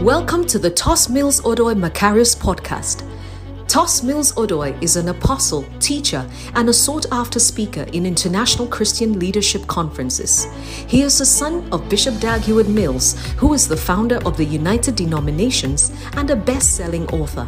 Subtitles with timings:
[0.00, 3.06] Welcome to the Toss Mills Odoi Macarius podcast.
[3.68, 9.18] Toss Mills Odoi is an apostle, teacher, and a sought after speaker in international Christian
[9.18, 10.46] leadership conferences.
[10.88, 14.44] He is the son of Bishop Dag Heward Mills, who is the founder of the
[14.46, 17.46] United Denominations and a best selling author.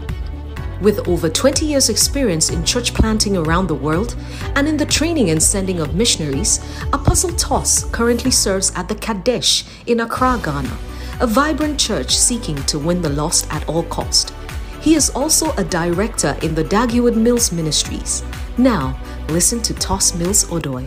[0.82, 4.14] With over 20 years' experience in church planting around the world
[4.56, 6.60] and in the training and sending of missionaries,
[6.92, 10.76] Apostle Toss currently serves at the Qodesh in Accra, Ghana,
[11.22, 14.34] a vibrant church seeking to win the lost at all cost.
[14.80, 18.24] He is also a director in the Dag Heward Mills Ministries.
[18.58, 20.84] Now, listen to Toss Mills Odoi.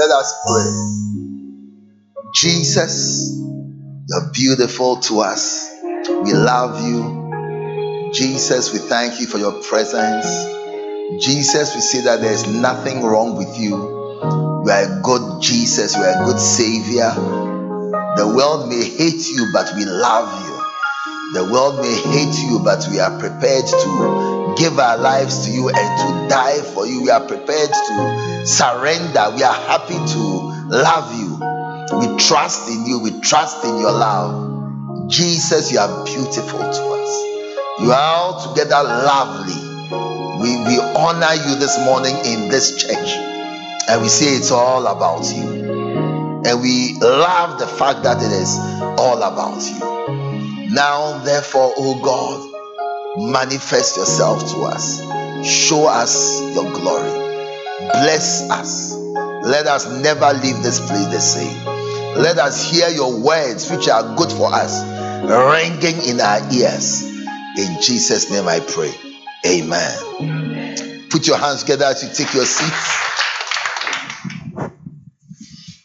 [0.00, 2.32] Let us pray.
[2.32, 3.36] Jesus,
[4.08, 5.70] you're beautiful to us.
[6.08, 8.10] We love you.
[8.14, 10.24] Jesus, we thank you for your presence.
[11.22, 13.76] Jesus, we see that there's nothing wrong with you.
[14.64, 17.10] You are a good Jesus, you are a good Savior.
[18.16, 20.56] The world may hate you, but we love you.
[21.34, 25.68] The world may hate you, but we are prepared to give our lives to you
[25.68, 27.02] and to die for you.
[27.02, 29.32] We are prepared to surrender.
[29.36, 30.22] We are happy to
[30.68, 31.38] love you.
[31.98, 33.00] We trust in you.
[33.00, 35.08] We trust in your love.
[35.08, 37.80] Jesus, you are beautiful to us.
[37.80, 39.70] You are altogether lovely.
[40.42, 43.10] We, we honor you this morning in this church.
[43.88, 46.42] And we say it's all about you.
[46.44, 48.56] And we love the fact that it is
[48.98, 50.70] all about you.
[50.72, 52.49] Now, therefore, O God,
[53.16, 55.00] manifest yourself to us.
[55.46, 57.10] Show us your glory.
[57.78, 58.92] Bless us.
[58.92, 61.64] Let us never leave this place the same.
[62.16, 64.82] Let us hear your words, which are good for us,
[65.22, 67.02] ringing in our ears.
[67.56, 68.92] In Jesus' name I pray.
[69.46, 71.08] Amen.
[71.10, 72.98] Put your hands together as you take your seats.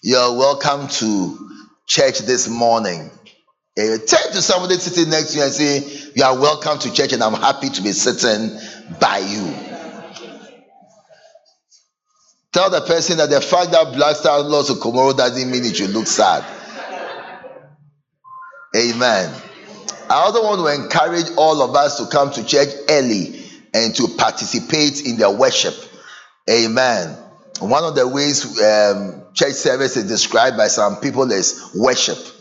[0.03, 1.49] You're welcome to
[1.87, 3.09] church this morning.
[3.77, 7.11] Uh, turn to somebody sitting next to you and say, You are welcome to church,
[7.11, 8.57] and I'm happy to be sitting
[8.99, 9.53] by you.
[12.53, 15.75] Tell the person that the fact that Black Star lost to Komoro doesn't mean it
[15.75, 16.45] should look sad.
[18.73, 19.41] Amen.
[20.09, 23.43] I also want to encourage all of us to come to church early
[23.73, 25.73] and to participate in their worship.
[26.49, 27.17] Amen.
[27.59, 32.34] One of the ways um, church service is described by some people is worship.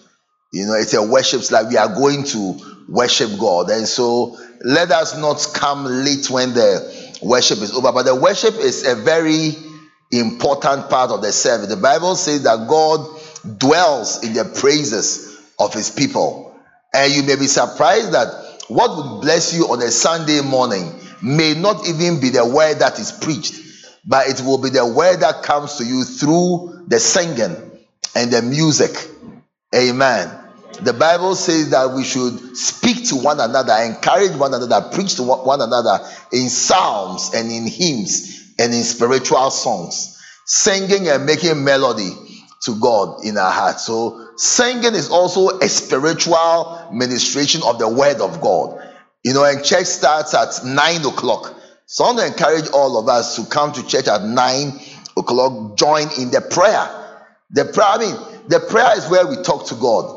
[0.54, 2.56] You know, it's a worship, like we are going to
[2.88, 3.70] worship God.
[3.70, 7.90] And so let us not come late when the worship is over.
[7.90, 9.50] But the worship is a very
[10.12, 11.66] important part of the service.
[11.66, 13.04] The Bible says that God
[13.58, 16.56] dwells in the praises of his people.
[16.94, 21.54] And you may be surprised that what would bless you on a Sunday morning may
[21.54, 23.60] not even be the word that is preached,
[24.06, 27.56] but it will be the word that comes to you through the singing
[28.14, 28.92] and the music.
[29.74, 30.42] Amen.
[30.82, 35.22] The Bible says that we should speak to one another, encourage one another, preach to
[35.22, 42.10] one another in psalms and in hymns and in spiritual songs, singing and making melody
[42.62, 43.84] to God in our hearts.
[43.84, 48.80] So, singing is also a spiritual ministration of the Word of God.
[49.22, 51.54] You know, and church starts at nine o'clock.
[51.86, 54.80] So, I want to encourage all of us to come to church at nine
[55.16, 56.88] o'clock, join in the prayer.
[57.50, 58.16] The prayer, I mean,
[58.48, 60.13] the prayer is where we talk to God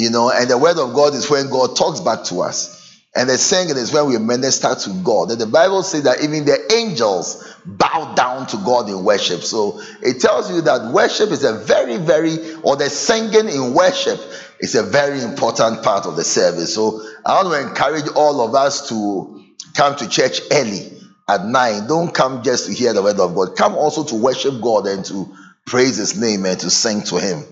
[0.00, 2.98] you know, and the word of God is when God talks back to us.
[3.14, 5.30] And the singing is when we minister to God.
[5.30, 9.42] And the Bible says that even the angels bow down to God in worship.
[9.42, 14.18] So it tells you that worship is a very, very, or the singing in worship
[14.58, 16.74] is a very important part of the service.
[16.74, 19.44] So I want to encourage all of us to
[19.74, 20.92] come to church early
[21.28, 21.88] at nine.
[21.88, 23.54] Don't come just to hear the word of God.
[23.54, 25.28] Come also to worship God and to
[25.66, 27.44] praise his name and to sing to him.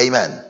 [0.00, 0.49] Amen.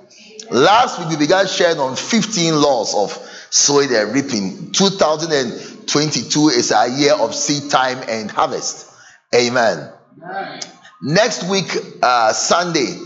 [0.51, 3.13] Last week we began sharing on 15 laws of
[3.51, 4.73] sowing and reaping.
[4.73, 8.91] 2022 is a year of seed time and harvest.
[9.35, 9.93] Amen.
[10.23, 10.61] Amen.
[11.03, 11.71] Next week,
[12.03, 12.97] uh, Sunday,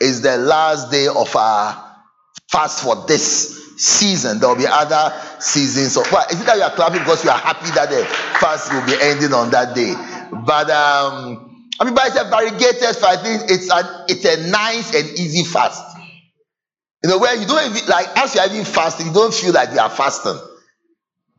[0.00, 1.96] is the last day of our
[2.50, 4.38] fast for this season.
[4.38, 5.96] There will be other seasons.
[5.96, 8.04] Of, well, is it that you are clapping because you are happy that the
[8.40, 9.94] fast will be ending on that day?
[10.30, 13.20] But um, I mean, but it's a variegated fast.
[13.50, 15.89] It's a, it's a nice and easy fast.
[17.02, 19.72] You know, where you don't even like as you're even fasting, you don't feel like
[19.72, 20.38] you are fasting.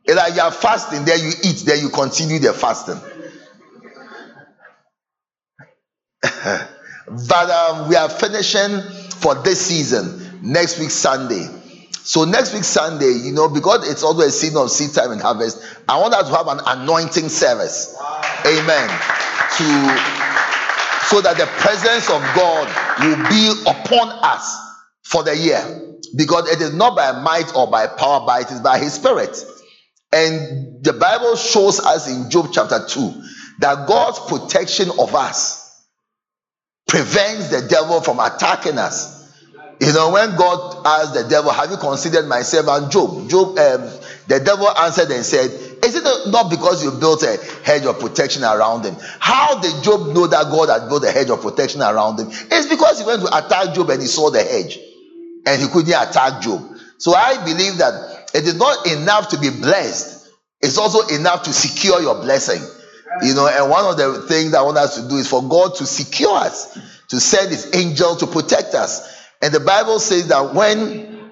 [0.05, 2.99] It's like you are fasting, then you eat, then you continue the fasting.
[7.27, 8.81] but um, we are finishing
[9.17, 11.47] for this season next week Sunday.
[12.03, 15.21] So next week Sunday, you know, because it's also a season of seed time and
[15.21, 17.95] harvest, I want us to have an anointing service.
[17.99, 18.21] Wow.
[18.47, 18.89] Amen.
[19.57, 19.63] To
[21.05, 22.65] so that the presence of God
[23.03, 24.70] will be upon us
[25.03, 25.87] for the year.
[26.15, 29.37] Because it is not by might or by power, but it is by his spirit.
[30.11, 33.23] And the Bible shows us in Job chapter 2
[33.59, 35.85] that God's protection of us
[36.87, 39.19] prevents the devil from attacking us.
[39.79, 43.29] You know, when God asked the devil, Have you considered my servant Job?
[43.29, 43.89] Job, um,
[44.27, 48.43] the devil answered and said, Is it not because you built a hedge of protection
[48.43, 48.95] around him?
[49.19, 52.27] How did Job know that God had built a hedge of protection around him?
[52.29, 54.77] It's because he went to attack Job and he saw the hedge
[55.45, 56.77] and he couldn't attack Job.
[56.97, 60.29] So I believe that it is not enough to be blessed,
[60.61, 62.61] it's also enough to secure your blessing.
[63.23, 65.75] You know, and one of the things I want us to do is for God
[65.75, 66.77] to secure us,
[67.09, 69.25] to send his angel to protect us.
[69.41, 71.29] And the Bible says that when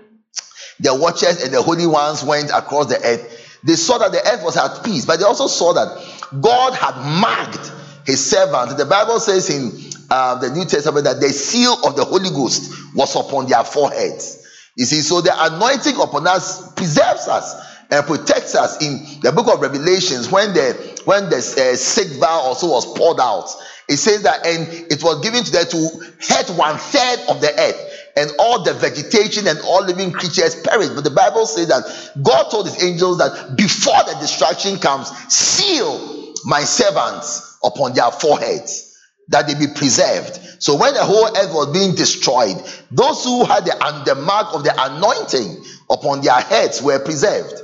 [0.79, 4.43] the watchers and the holy ones went across the earth, they saw that the earth
[4.43, 7.71] was at peace, but they also saw that God had marked
[8.05, 8.77] his servant.
[8.77, 12.73] The Bible says in uh, the New Testament that the seal of the Holy Ghost
[12.95, 14.45] was upon their foreheads.
[14.75, 17.55] You see, so the anointing upon us preserves us
[17.91, 18.81] and protects us.
[18.81, 23.49] In the book of Revelations, when the when the uh, vial also was poured out,
[23.87, 25.77] it says that and it was given to them to
[26.19, 30.89] hurt one third of the earth, and all the vegetation and all living creatures perish.
[30.89, 36.33] But the Bible says that God told his angels that before the destruction comes, seal
[36.45, 38.88] my servants upon their foreheads
[39.29, 40.39] that they be preserved.
[40.61, 42.57] So when the whole earth was being destroyed,
[42.91, 47.61] those who had the, the mark of the anointing upon their heads were preserved.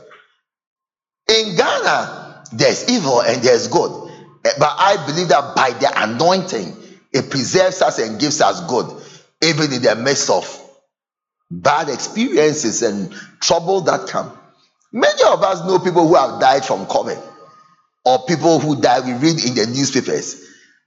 [1.28, 4.12] In Ghana, there's evil and there's good.
[4.46, 6.76] Eh, but I believe that by the anointing,
[7.12, 8.86] it preserves us and gives us good,
[9.44, 10.62] even in the midst of
[11.50, 14.38] bad experiences and trouble that come.
[14.92, 17.22] Many of us know people who have died from COVID
[18.06, 19.00] or people who die.
[19.02, 20.46] We read in the newspapers.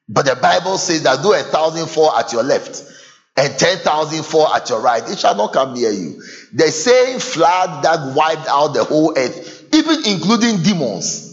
[0.09, 2.85] But the Bible says that though a thousand fall at your left
[3.37, 6.23] and ten thousand fall at your right, it shall not come near you.
[6.53, 11.27] The same flood that wiped out the whole earth even including demons.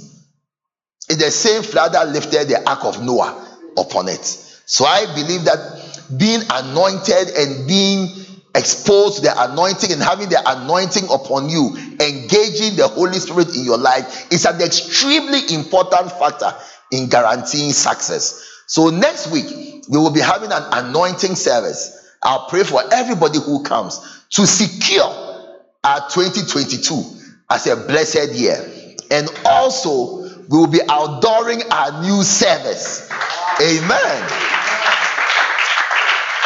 [1.08, 4.26] It's the same flood that lifted the ark of Noah upon it.
[4.26, 8.10] So I believe that being anointed and being
[8.56, 13.64] exposed to the anointing and having the anointing upon you, engaging the Holy Spirit in
[13.64, 16.54] your life is an extremely important factor
[16.92, 18.55] in guaranteeing success.
[18.68, 19.46] So next week,
[19.90, 22.14] we will be having an anointing service.
[22.24, 24.00] I'll pray for everybody who comes
[24.32, 25.06] to secure
[25.84, 27.04] our 2022
[27.50, 28.58] as a blessed year.
[29.12, 33.08] And also, we will be outdooring our new service.
[33.62, 34.30] Amen.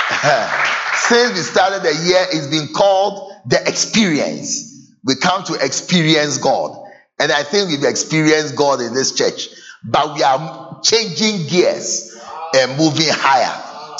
[0.95, 4.91] Since we started the year, it's been called the experience.
[5.05, 6.77] We come to experience God.
[7.17, 9.47] And I think we've experienced God in this church,
[9.83, 12.08] but we are changing gears
[12.55, 13.55] and moving higher.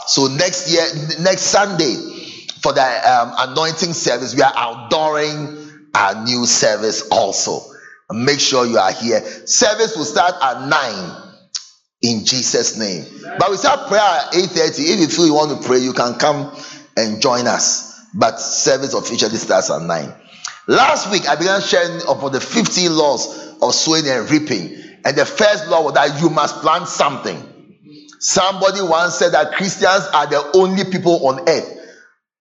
[0.07, 0.83] So next year,
[1.19, 1.95] next Sunday,
[2.61, 7.61] for the um, anointing service, we are outdooring our new service also.
[8.11, 9.21] Make sure you are here.
[9.45, 11.23] Service will start at 9
[12.01, 13.05] in Jesus' name.
[13.37, 14.79] But we start prayer at 8:30.
[14.79, 16.55] If you feel you want to pray, you can come
[16.97, 18.03] and join us.
[18.13, 20.13] But service officially starts at 9.
[20.67, 24.77] Last week I began sharing upon the 15 laws of sowing and reaping.
[25.05, 27.41] And the first law was that you must plant something.
[28.19, 31.77] Somebody once said that Christians are the only people on earth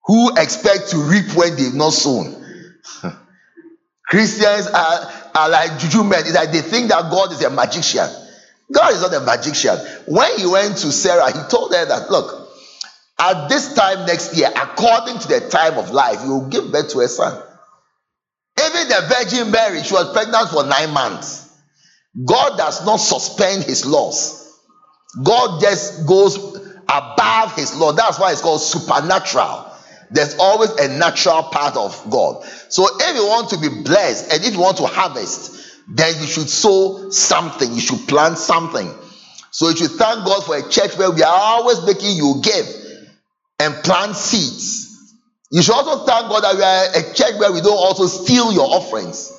[0.04, 2.34] who expect to reap when they've not sown.
[4.08, 6.20] Christians are, are like juju men.
[6.20, 8.08] It's like they think that God is a magician.
[8.72, 9.76] God is not a magician.
[10.06, 12.48] When he went to Sarah, he told her that, look,
[13.20, 16.90] at this time next year, according to the time of life, you will give birth
[16.90, 17.42] to a son.
[18.58, 21.48] Even the Virgin Mary, she was pregnant for nine months.
[22.24, 24.37] God does not suspend his laws.
[25.22, 26.36] God just goes
[26.88, 27.92] above his law.
[27.92, 29.66] That's why it's called supernatural.
[30.10, 32.44] There's always a natural part of God.
[32.68, 35.56] So if you want to be blessed and if you want to harvest,
[35.88, 38.90] then you should sow something, you should plant something.
[39.50, 42.66] So you should thank God for a church where we are always making you give
[43.58, 45.14] and plant seeds.
[45.50, 48.52] You should also thank God that we are a church where we don't also steal
[48.52, 49.32] your offerings.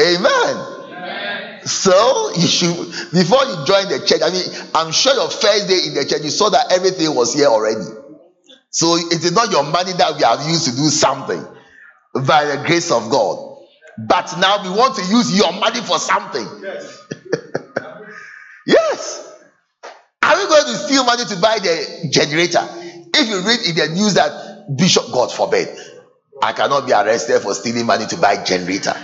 [0.00, 0.75] Amen.
[1.66, 2.76] So you should
[3.12, 4.22] before you join the church.
[4.22, 4.44] I mean,
[4.74, 7.84] I'm sure your first day in the church, you saw that everything was here already.
[8.70, 11.44] So it is not your money that we have used to do something
[12.14, 13.56] by the grace of God.
[13.98, 16.46] But now we want to use your money for something.
[16.62, 17.06] Yes.
[18.66, 19.32] yes.
[20.22, 22.62] Are we going to steal money to buy the generator?
[23.14, 25.68] If you read in the news that Bishop, God forbid,
[26.42, 28.94] I cannot be arrested for stealing money to buy generator.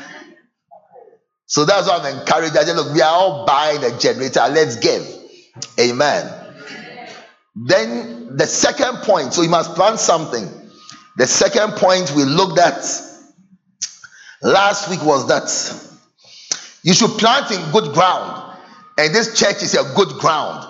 [1.52, 2.56] So that's why I'm encouraged.
[2.56, 4.40] I say, look, we are all buying a generator.
[4.48, 5.06] Let's give.
[5.78, 6.32] Amen.
[7.54, 10.48] Then the second point, so you must plan something.
[11.18, 12.82] The second point we looked at
[14.40, 15.44] last week was that
[16.84, 18.56] you should plant in good ground.
[18.96, 20.66] And this church is a good ground.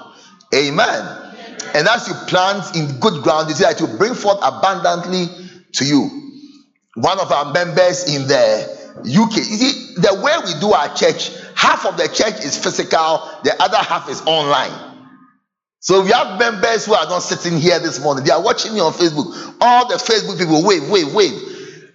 [0.52, 1.34] Amen.
[1.76, 5.26] And as you plant in good ground, you see that will bring forth abundantly
[5.74, 6.10] to you.
[6.96, 11.30] One of our members in the UK, you see, the way we do our church,
[11.54, 14.92] half of the church is physical, the other half is online.
[15.80, 18.24] So we have members who are not sitting here this morning.
[18.24, 19.56] They are watching me on Facebook.
[19.60, 21.32] All the Facebook people, wave, wave, wave.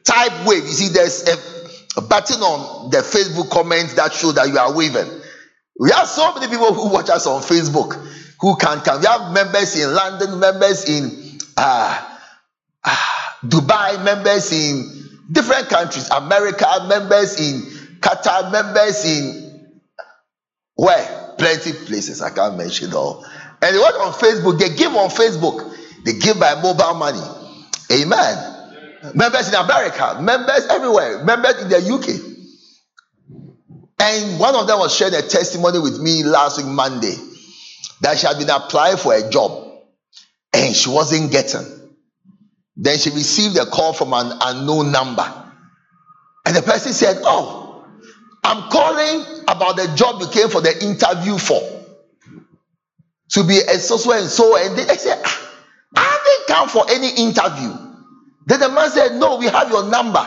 [0.03, 0.63] Type wave.
[0.63, 5.09] You see, there's a, button on the Facebook comments that show that you are waving.
[5.79, 7.93] We have so many people who watch us on Facebook
[8.39, 8.99] who can come.
[8.99, 12.17] We have members in London, members in uh,
[12.83, 12.95] uh,
[13.43, 17.61] Dubai, members in different countries, America, members in
[17.99, 19.69] Qatar, members in
[20.75, 21.33] where?
[21.37, 22.21] Plenty places.
[22.21, 23.25] I can't mention all.
[23.61, 24.59] And they work on Facebook.
[24.59, 25.75] They give on Facebook.
[26.03, 27.21] They give by mobile money.
[27.91, 29.13] Amen.
[29.13, 32.09] Members in America, members everywhere, members in the UK.
[33.99, 37.15] And one of them was sharing a testimony with me last week, Monday
[38.01, 39.81] that she had been applying for a job
[40.53, 41.65] and she wasn't getting.
[42.77, 45.25] Then she received a call from an unknown number.
[46.45, 47.85] And the person said, Oh,
[48.43, 51.59] I'm calling about the job you came for the interview for.
[53.31, 54.55] To be a so and so.
[54.55, 55.59] And they said, ah,
[55.95, 57.73] I haven't come for any interview.
[58.45, 60.25] Then the man said, No, we have your number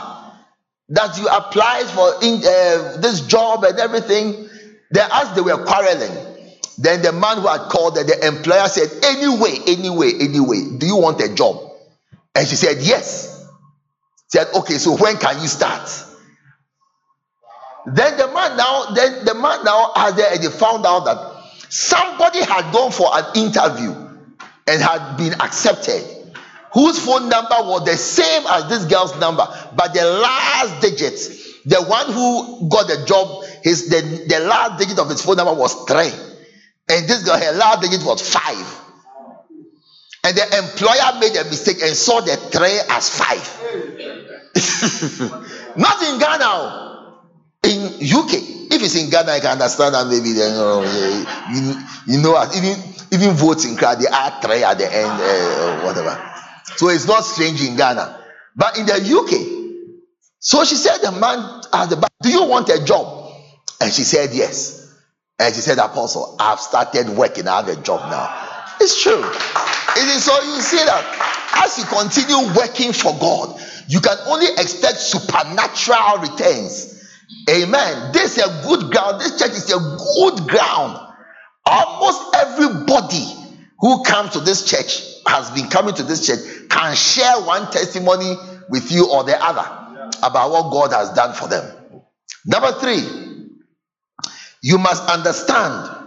[0.89, 4.49] that you applied for in, uh, this job and everything.
[4.91, 6.11] Then, as they were quarreling,
[6.77, 11.21] then the man who had called the employer said, Anyway, anyway, anyway, do you want
[11.21, 11.70] a job?
[12.35, 13.45] And she said, Yes.
[14.27, 15.89] Said, Okay, so when can you start?
[17.85, 21.43] Then the man now, then the man now had there and they found out that
[21.69, 23.91] somebody had gone for an interview
[24.67, 26.03] and had been accepted,
[26.73, 31.15] whose phone number was the same as this girl's number, but the last digit,
[31.65, 35.53] the one who got the job, his the, the last digit of his phone number
[35.53, 36.11] was three.
[36.89, 38.81] And this girl, her last digit was five.
[40.23, 43.41] And the employer made a mistake and saw the three as five.
[45.75, 47.15] Not in Ghana.
[47.63, 48.33] In UK.
[48.71, 52.77] If it's in Ghana, I can understand that maybe then you know, you, know even
[53.11, 56.17] even voting crowd they add three at the end uh, whatever.
[56.77, 58.19] So it's not strange in Ghana.
[58.55, 59.61] But in the UK,
[60.39, 63.31] so she said the man at the back, Do you want a job?
[63.79, 64.81] And she said yes.
[65.39, 67.47] And she said, Apostle, I've started working.
[67.47, 68.40] I have a job now.
[68.81, 69.21] It's true.
[69.21, 71.05] It is so you see that
[71.63, 76.99] as you continue working for God, you can only expect supernatural returns.
[77.47, 78.11] Amen.
[78.11, 79.21] This is a good ground.
[79.21, 80.97] This church is a good ground.
[81.63, 83.25] Almost everybody
[83.79, 88.35] who comes to this church has been coming to this church can share one testimony
[88.69, 92.01] with you or the other about what God has done for them.
[92.47, 93.47] Number three,
[94.63, 96.00] you must understand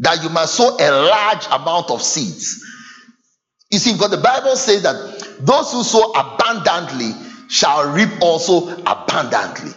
[0.00, 2.64] that you must sow a large amount of seeds.
[3.70, 7.12] You see, because the Bible says that those who sow abundantly
[7.48, 9.70] shall reap also abundantly.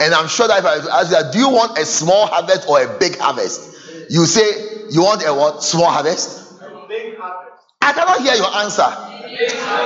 [0.00, 2.82] And I'm sure that if I ask you, do you want a small harvest or
[2.82, 3.76] a big harvest?
[4.10, 5.62] You say you want a what?
[5.62, 6.52] Small harvest?
[7.80, 9.13] I cannot hear your answer.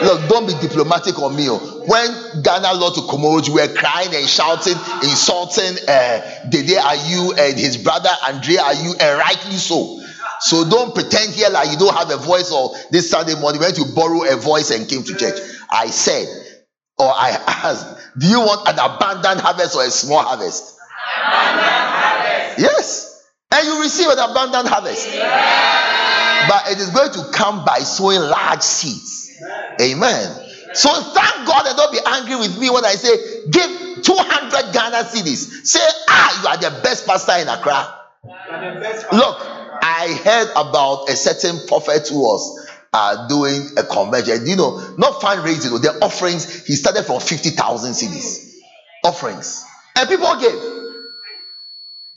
[0.02, 1.48] Look, don't be diplomatic on me.
[1.48, 1.58] Oh.
[1.86, 7.58] When Ghana law to Comoros, we were crying and shouting, insulting uh, Dede Ayew and
[7.58, 10.00] his brother Andre Ayew, and rightly so.
[10.40, 13.74] So don't pretend here like you don't have a voice or this Sunday morning went
[13.76, 15.38] to borrow a voice and came to church.
[15.70, 16.26] I said,
[16.98, 17.86] or I asked,
[18.18, 20.76] do you want an abundant harvest or a small harvest?
[20.80, 22.60] harvest.
[22.60, 23.24] Yes.
[23.50, 25.08] And you receive an abundant harvest.
[25.12, 26.48] Yeah.
[26.48, 29.17] But it is going to come by sowing large seeds.
[29.80, 30.48] Amen.
[30.74, 35.04] So thank God and don't be angry with me when I say give 200 Ghana
[35.04, 35.66] cedis.
[35.66, 37.94] Say, ah, you are the best pastor in Accra.
[39.12, 39.36] Look,
[39.82, 44.46] I heard about a certain prophet who was uh, doing a convention.
[44.46, 48.54] You know, not fundraising, the offerings, he started from 50,000 cedis.
[49.04, 49.64] Offerings.
[49.96, 50.60] And people gave.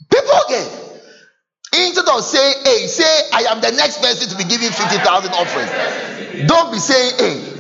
[0.10, 0.92] People gave.
[1.74, 6.48] Instead of saying, hey, say, I am the next person to be giving 50,000 offerings.
[6.48, 7.51] Don't be saying, hey,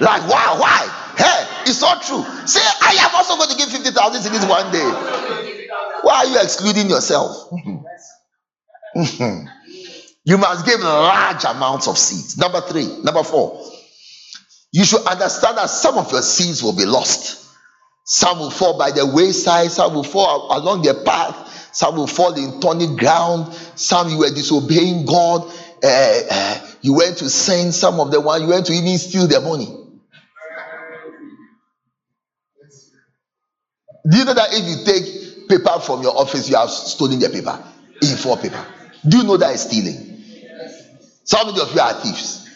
[0.00, 1.14] like, wow, why?
[1.16, 2.22] Hey, it's not true.
[2.46, 4.84] Say, I am also going to give 50,000 in this one day.
[6.02, 7.50] Why are you excluding yourself?
[10.24, 12.38] you must give large amounts of seeds.
[12.38, 13.60] Number three, number four,
[14.72, 17.46] You should understand that some of your seeds will be lost.
[18.04, 22.34] Some will fall by the wayside, some will fall along the path, some will fall
[22.34, 23.52] in thorny ground.
[23.76, 25.42] Some you were disobeying God.
[25.82, 27.72] Uh, uh, you went to sin.
[27.72, 29.68] Some of the one you went to even steal their money.
[34.08, 37.28] Do you know that if you take paper from your office, you have stolen the
[37.28, 37.62] paper
[38.00, 38.64] in four paper?
[39.06, 40.22] Do you know that is stealing?
[41.24, 42.48] Some of you are thieves.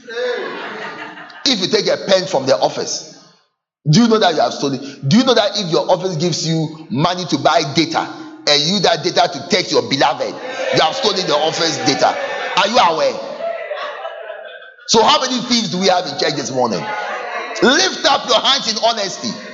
[1.44, 3.12] If you take a pen from the office,
[3.88, 4.78] do you know that you have stolen?
[5.08, 8.00] Do you know that if your office gives you money to buy data
[8.46, 12.16] and you that data to text your beloved, you have stolen the office data?
[12.56, 13.18] Are you aware?
[14.86, 16.80] So, how many thieves do we have in church this morning?
[16.80, 19.51] Lift up your hands in honesty.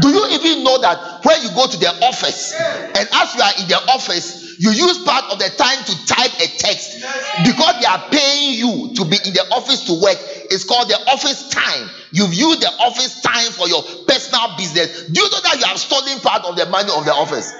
[0.00, 3.54] Do you even know that when you go to the office and as you are
[3.60, 7.02] in the office, you use part of the time to type a text
[7.44, 10.16] because they are paying you to be in the office to work?
[10.50, 11.90] It's called the office time.
[12.12, 15.06] You've used the office time for your personal business.
[15.06, 17.52] Do you know that you have stolen part of the money of the office?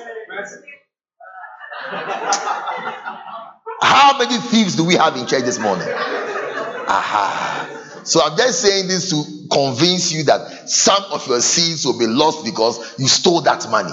[3.83, 5.89] How many thieves do we have in church this morning?
[5.89, 7.74] Aha.
[8.05, 12.07] So I'm just saying this to convince you that some of your seeds will be
[12.07, 13.93] lost because you stole that money.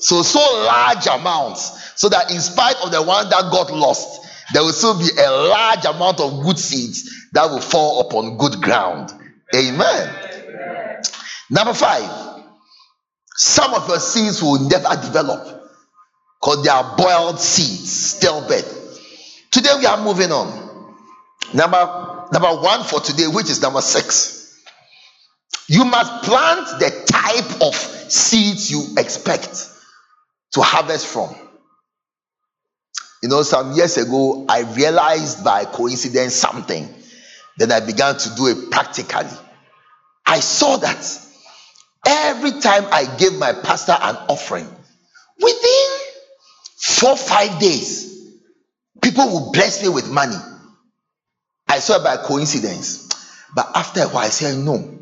[0.00, 4.62] So, so large amounts, so that in spite of the one that got lost, there
[4.62, 9.12] will still be a large amount of good seeds that will fall upon good ground.
[9.54, 10.14] Amen.
[11.50, 12.08] Number five,
[13.34, 15.62] some of your seeds will never develop
[16.40, 18.64] because they are boiled seeds, still bed.
[19.50, 20.94] Today we are moving on.
[21.54, 24.36] Number number one for today, which is number six.
[25.68, 29.68] You must plant the type of seeds you expect
[30.52, 31.34] to harvest from.
[33.22, 36.88] You know, some years ago, I realized by coincidence something.
[37.58, 39.26] Then I began to do it practically.
[40.26, 41.20] I saw that
[42.06, 44.68] every time I gave my pastor an offering,
[45.40, 45.88] within
[46.76, 48.30] four, five days,
[49.02, 50.36] people will bless me with money.
[51.76, 53.06] I saw it by coincidence.
[53.54, 54.98] But after a while, I said, no,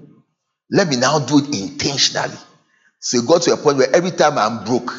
[0.73, 2.37] let me now do it intentionally.
[2.99, 4.93] So it got to a point where every time I'm broke,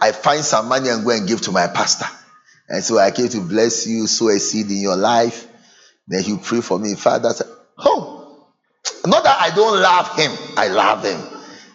[0.00, 2.06] I find some money and go and give to my pastor.
[2.68, 5.46] And so I came to bless you, sow a seed in your life.
[6.08, 6.96] Then he pray for me.
[6.96, 7.46] Father said,
[7.78, 8.44] Oh,
[9.06, 11.20] not that I don't love him, I love him.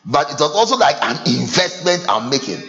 [0.06, 2.60] But it was also like an investment I'm making.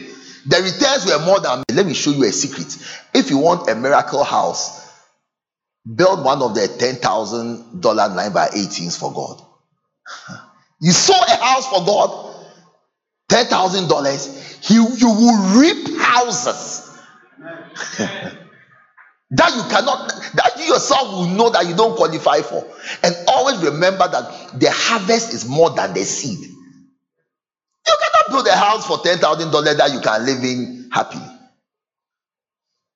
[0.47, 1.65] The returns were more than me.
[1.75, 2.79] let me show you a secret.
[3.13, 4.86] If you want a miracle house,
[5.95, 9.41] build one of the ten thousand dollar nine by eighteens for God.
[10.81, 12.47] You saw a house for God,
[13.29, 14.61] ten thousand dollars.
[14.71, 16.99] You you will reap houses
[17.99, 22.67] that you cannot that you yourself will know that you don't qualify for,
[23.03, 26.41] and always remember that the harvest is more than the seed.
[26.41, 31.27] You cannot build a house for ten thousand dollars that you can live in happily.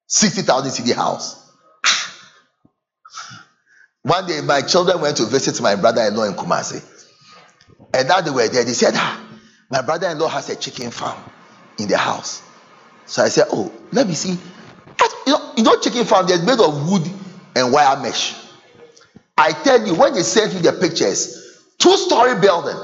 [0.09, 1.39] Sixty thousand city house.
[4.02, 6.82] One day, my children went to visit my brother-in-law in Kumasi,
[7.92, 8.64] and now they were there.
[8.64, 9.20] They said, "Ah,
[9.70, 11.18] my brother-in-law has a chicken farm
[11.78, 12.40] in the house."
[13.06, 14.38] So I said, "Oh, let me see."
[15.26, 17.02] You know, you know, chicken farm they're made of wood
[17.54, 18.34] and wire mesh.
[19.36, 22.76] I tell you, when they sent me the pictures, two-story building,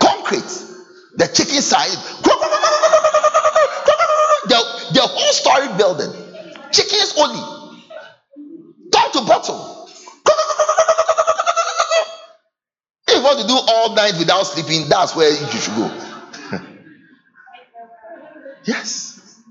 [0.00, 0.64] concrete,
[1.14, 1.90] the chicken side,
[4.48, 4.58] the,
[4.94, 6.12] the whole story building,
[6.72, 7.40] chickens only,
[8.92, 9.56] top to bottom.
[13.08, 15.90] If you want to do all night without sleeping, that's where you should go.
[18.64, 19.42] yes.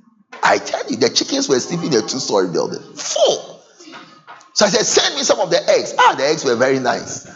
[0.42, 2.82] I tell you, the chickens were sleeping in a two story building.
[2.96, 3.62] Full.
[4.54, 5.94] So I said, send me some of the eggs.
[6.00, 7.28] Ah, the eggs were very nice.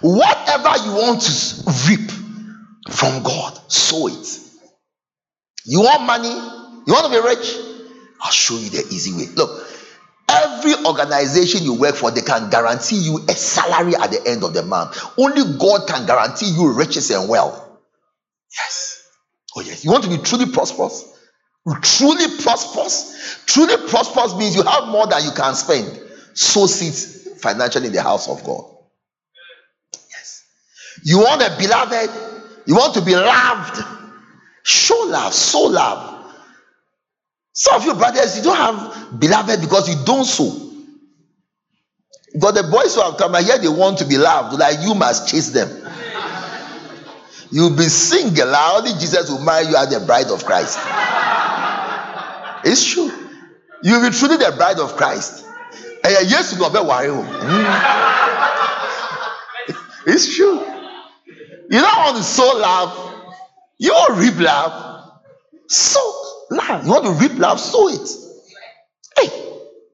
[0.00, 2.10] Whatever you want to reap
[2.90, 4.40] from God, sow it.
[5.64, 6.28] You want money?
[6.28, 7.56] You want to be rich?
[8.20, 9.26] I'll show you the easy way.
[9.34, 9.65] Look,
[10.28, 14.54] Every organization you work for, they can guarantee you a salary at the end of
[14.54, 14.98] the month.
[15.16, 17.62] Only God can guarantee you riches and wealth.
[18.58, 19.08] Yes.
[19.56, 19.84] Oh, yes.
[19.84, 21.04] You want to be truly prosperous?
[21.82, 23.42] Truly prosperous.
[23.46, 26.00] Truly prosperous means you have more than you can spend.
[26.34, 28.64] So seats financially in the house of God.
[30.10, 30.44] Yes.
[31.04, 32.10] You want a beloved?
[32.66, 33.82] You want to be loved?
[34.64, 36.15] Show love, so love.
[37.58, 40.52] Some of you brothers, you don't have beloved because you don't so.
[42.38, 44.58] But the boys who have come here, they want to be loved.
[44.58, 45.70] Like you must chase them.
[47.50, 48.52] You'll be single.
[48.54, 50.78] Ah, only Jesus will marry you as the bride of Christ.
[52.62, 53.10] It's true.
[53.82, 55.46] You'll be truly the bride of Christ.
[56.04, 57.08] And yes, you know, worry.
[60.06, 60.60] It's true.
[61.70, 63.14] You don't want to sow love,
[63.78, 65.10] you want reap love.
[65.68, 66.84] Sow love.
[66.84, 68.08] You want to reap love, sow it.
[69.16, 69.28] Hey,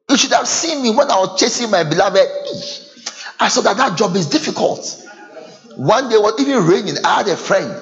[0.09, 2.29] you should have seen me when I was chasing my beloved.
[3.41, 5.03] I saw that that job is difficult.
[5.77, 6.97] One day was even raining.
[7.05, 7.73] I had a friend,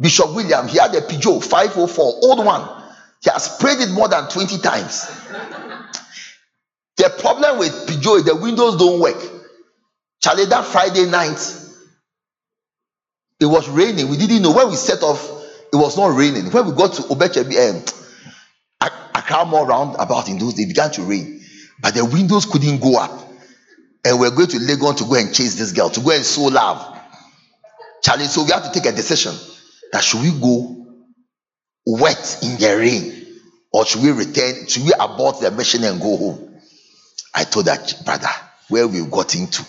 [0.00, 0.68] Bishop William.
[0.68, 2.82] He had a Peugeot 504, old one.
[3.22, 5.10] He has sprayed it more than 20 times.
[6.96, 9.20] The problem with Peugeot is the windows don't work.
[10.22, 11.38] Charlie, that Friday night,
[13.40, 14.08] it was raining.
[14.08, 15.28] We didn't know when we set off,
[15.72, 16.50] it was not raining.
[16.50, 18.03] When we got to Obechebi, um,
[19.24, 21.40] Accra Mall round about in those days, began to rain.
[21.80, 23.32] But the windows couldn't go up.
[24.04, 26.44] And we're going to Legon to go and chase this girl, to go and sow
[26.44, 27.00] love.
[28.02, 29.34] Charlie, so we have to take a decision
[29.92, 30.86] that should we go
[31.86, 33.26] wet in the rain
[33.72, 36.60] or should we return, should we abort the mission and go home?
[37.34, 38.28] I told that brother
[38.68, 39.64] where we got into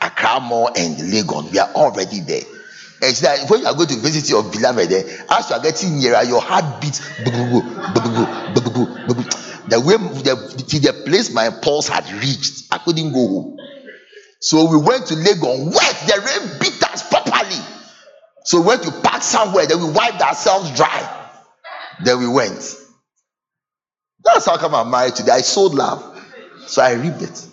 [0.00, 2.42] Accra Mall and Legon, we are already there.
[3.02, 5.98] It's like when you are going to visit your beloved there, as you are getting
[5.98, 6.98] nearer, your heart beats.
[9.68, 13.56] The way the, the place my pulse had reached, I couldn't go home.
[14.40, 17.60] So we went to Legon, wet, the rain beat us properly.
[18.44, 21.30] So we went to park somewhere, then we wiped ourselves dry.
[22.02, 22.76] Then we went.
[24.24, 25.32] That's how come I'm married today.
[25.32, 26.02] I sold love.
[26.66, 27.46] So I reaped it.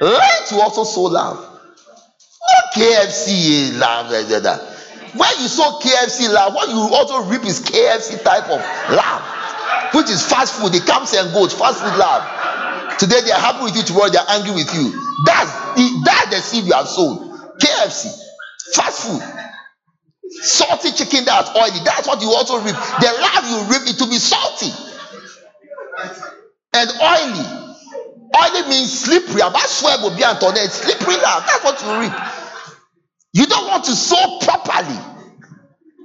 [0.00, 1.36] To also sold love.
[1.36, 4.77] Not KFC love.
[5.14, 8.60] When you sow KFC love, what you also reap is KFC type of
[8.94, 9.22] love,
[9.94, 10.74] which is fast food.
[10.74, 12.98] It comes and goes, fast food love.
[12.98, 14.90] Today they are happy with you, tomorrow they are angry with you.
[15.24, 17.30] That's the, that's the seed you have sown.
[17.58, 18.12] KFC,
[18.74, 19.22] fast food,
[20.42, 21.80] salty chicken that's oily.
[21.84, 22.74] That's what you also reap.
[22.74, 24.70] The love you reap it to be salty
[26.74, 27.68] and oily.
[28.36, 29.40] Oily means slippery.
[29.40, 30.70] About swear will be Antoinette.
[30.70, 31.44] Slippery love.
[31.46, 32.12] That's what you reap.
[33.32, 34.98] You don't want to sow properly.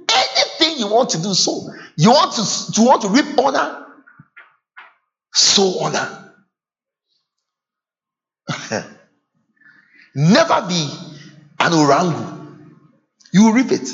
[0.08, 3.86] Anything you want to do, so you want to, to want to reap honor,
[5.32, 6.32] sow honor.
[10.14, 10.88] Never be
[11.60, 12.30] an orangu.
[13.32, 13.88] You reap it.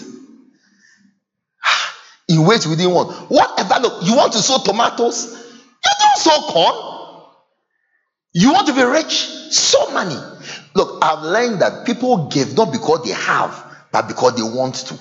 [2.28, 3.30] In ways we didn't want.
[3.30, 5.32] Whatever look, you want to sow tomatoes,
[5.84, 6.90] you don't sow corn.
[8.32, 9.12] You want to be rich,
[9.50, 10.16] sow money.
[10.74, 14.94] Look, I've learned that people give not because they have, but because they want to.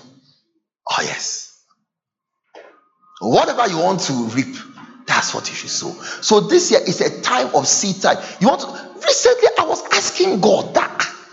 [0.91, 1.63] Oh, yes.
[3.21, 4.55] Whatever you want to reap,
[5.05, 5.91] that's what you should sow.
[6.21, 8.17] So this year is a time of seed time.
[8.39, 11.25] You want to recently I was asking God that ah,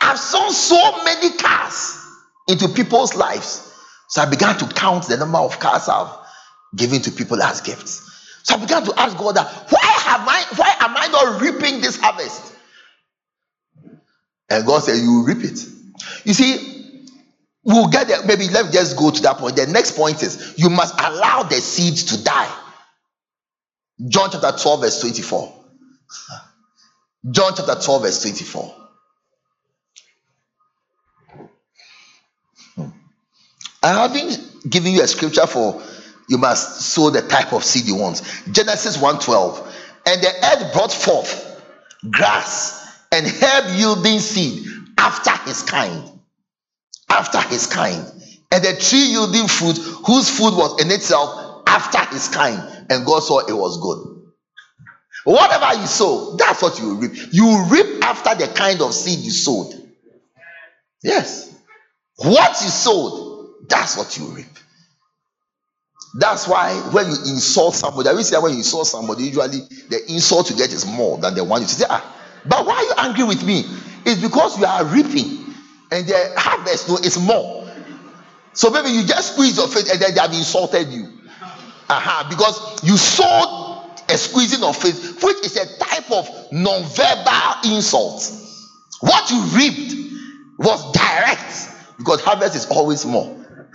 [0.00, 1.96] I've sown so many cars
[2.48, 3.72] into people's lives.
[4.08, 6.14] So I began to count the number of cars I've
[6.76, 8.10] given to people as gifts.
[8.42, 11.80] So I began to ask God that why have I why am I not reaping
[11.80, 12.53] this harvest?
[14.54, 15.66] And God said, You will reap it.
[16.24, 17.10] You see,
[17.64, 18.24] we'll get there.
[18.24, 19.56] Maybe let's just go to that point.
[19.56, 22.56] The next point is you must allow the seed to die.
[24.08, 25.64] John chapter 12, verse 24.
[27.32, 28.74] John chapter 12, verse 24.
[33.82, 35.82] I haven't given you a scripture for
[36.28, 38.22] you must sow the type of seed you want.
[38.50, 39.66] Genesis 1:12.
[40.06, 41.60] And the earth brought forth
[42.10, 42.83] grass
[43.14, 44.66] and herb yielding seed
[44.98, 46.10] after his kind.
[47.08, 48.04] After his kind.
[48.50, 52.86] And the tree yielding fruit whose food was in itself after his kind.
[52.90, 54.14] And God saw it was good.
[55.24, 57.12] Whatever you sow, that's what you reap.
[57.32, 59.72] You reap after the kind of seed you sowed.
[61.02, 61.54] Yes.
[62.16, 64.46] What you sowed, that's what you reap.
[66.16, 70.00] That's why when you insult somebody, I will say when you insult somebody, usually the
[70.08, 72.13] insult you get is more than the one you say, ah,
[72.46, 73.64] but why are you angry with me?
[74.04, 75.44] It's because you are reaping
[75.90, 77.66] and the harvest no, is more.
[78.52, 81.08] So maybe you just squeeze your face and then they have insulted you.
[81.88, 88.30] Uh-huh, because you sowed a squeezing of face, which is a type of non-verbal insult.
[89.00, 89.94] What you reaped
[90.58, 93.26] was direct because harvest is always more.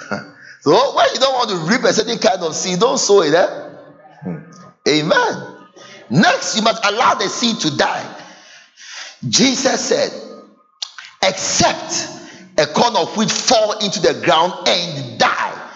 [0.62, 3.34] so when you don't want to reap a certain kind of seed, don't sow it.
[3.34, 3.70] Eh?
[4.88, 5.56] Amen.
[6.10, 8.19] Next, you must allow the seed to die.
[9.28, 10.12] Jesus said,
[11.24, 12.08] except
[12.58, 15.72] a corn of wheat fall into the ground and die,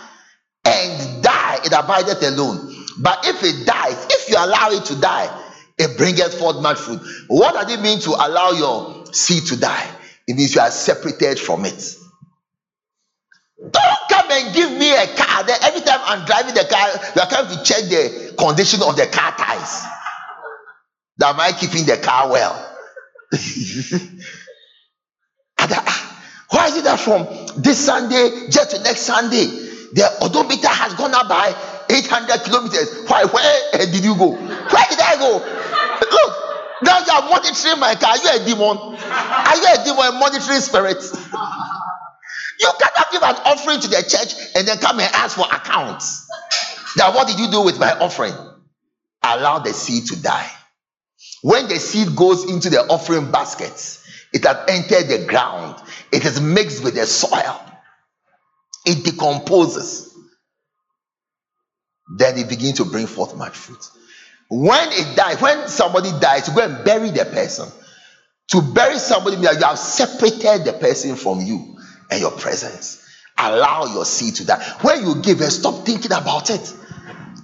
[0.65, 2.73] and die, it abideth alone.
[2.99, 5.29] But if it dies, if you allow it to die,
[5.77, 7.01] it bringeth forth much fruit.
[7.27, 9.89] What does it mean to allow your seed to die?
[10.27, 11.95] It means you are separated from it.
[13.59, 15.43] Don't come and give me a car.
[15.43, 18.95] Then every time I'm driving the car, you are coming to check the condition of
[18.95, 19.83] the car tires.
[21.23, 22.72] Am I keeping the car well?
[26.49, 27.25] Why is it that from
[27.61, 29.45] this Sunday just to next Sunday,
[29.93, 31.55] the odometer has gone up by
[31.89, 33.05] 800 kilometers?
[33.07, 33.25] Why?
[33.25, 34.31] Where eh, did you go?
[34.37, 35.41] Where did I go?
[35.41, 36.33] Look,
[36.83, 38.11] now you are monitoring my car.
[38.11, 38.77] Are you a demon?
[38.77, 41.01] Are you a demon, a monitoring spirit?
[42.59, 46.27] You cannot give an offering to the church and then come and ask for accounts.
[46.97, 48.35] Now, what did you do with my offering?
[49.23, 50.51] Allow the seed to die.
[51.43, 55.75] When the seed goes into the offering baskets, it has entered the ground,
[56.09, 57.59] it is mixed with the soil,
[58.85, 60.09] it decomposes.
[62.15, 63.83] Then it begins to bring forth much fruit.
[64.49, 67.67] When it dies, when somebody dies, you go and bury the person.
[68.51, 71.77] To bury somebody, you have separated the person from you
[72.09, 73.05] and your presence.
[73.37, 74.63] Allow your seed to die.
[74.81, 76.73] When you give, stop thinking about it.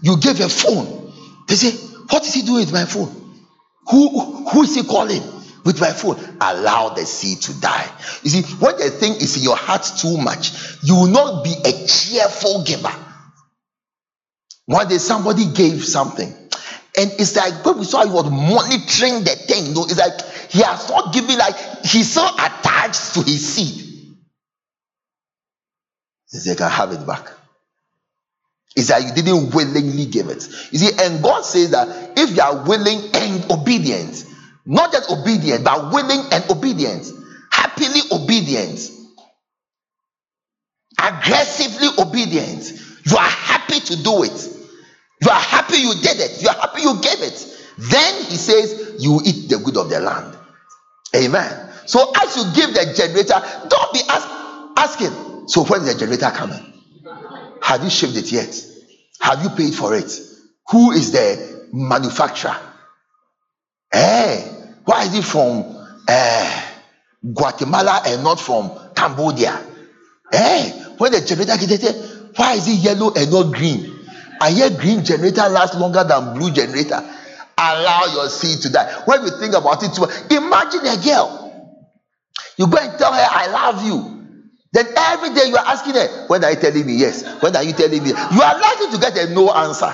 [0.02, 1.12] You give a phone.
[1.48, 1.72] They say,
[2.10, 3.29] What is he doing with my phone?
[3.90, 5.22] Who, who is he calling
[5.66, 6.18] with my phone?
[6.40, 7.92] Allow the seed to die.
[8.24, 11.54] You see, when the thing is in your heart too much, you will not be
[11.66, 12.94] a cheerful giver.
[14.66, 19.36] One day somebody gave something, and it's like when we saw he was monitoring the
[19.36, 19.66] thing.
[19.66, 20.22] You know, it's like
[20.52, 24.16] he has not given, like he's so attached to his seed.
[26.32, 27.28] He said, I have it back.
[28.76, 30.48] Is that you didn't willingly give it.
[30.72, 34.26] You see, and God says that if you are willing and obedient,
[34.66, 37.12] not just obedient, but willing and obedient,
[37.52, 38.80] happily obedient,
[41.00, 42.72] aggressively obedient,
[43.06, 44.50] you are happy to do it.
[45.22, 46.42] You are happy you did it.
[46.42, 47.58] You are happy you gave it.
[47.78, 50.38] Then he says, You eat the good of the land.
[51.16, 51.72] Amen.
[51.86, 54.28] So as you give the generator, don't be ask,
[54.78, 56.74] asking, So when is the generator coming?
[57.70, 58.66] Have you shipped it yet?
[59.22, 60.12] Have you paid for it?
[60.72, 62.58] Who is the manufacturer?
[63.94, 65.78] Hey, eh, why is it from
[66.08, 66.62] uh,
[67.32, 69.52] Guatemala and not from Cambodia?
[70.32, 74.00] Hey, eh, when the generator it, why is it yellow and not green?
[74.42, 77.08] I hear green generator lasts longer than blue generator.
[77.56, 79.04] Allow your seed to die.
[79.06, 79.96] When you think about it,
[80.32, 81.86] imagine a girl.
[82.58, 84.19] You go and tell her, I love you.
[84.72, 87.24] Then every day you are asking her, When are you telling me yes?
[87.42, 88.10] When are you telling me?
[88.10, 89.94] You are likely to get a no answer.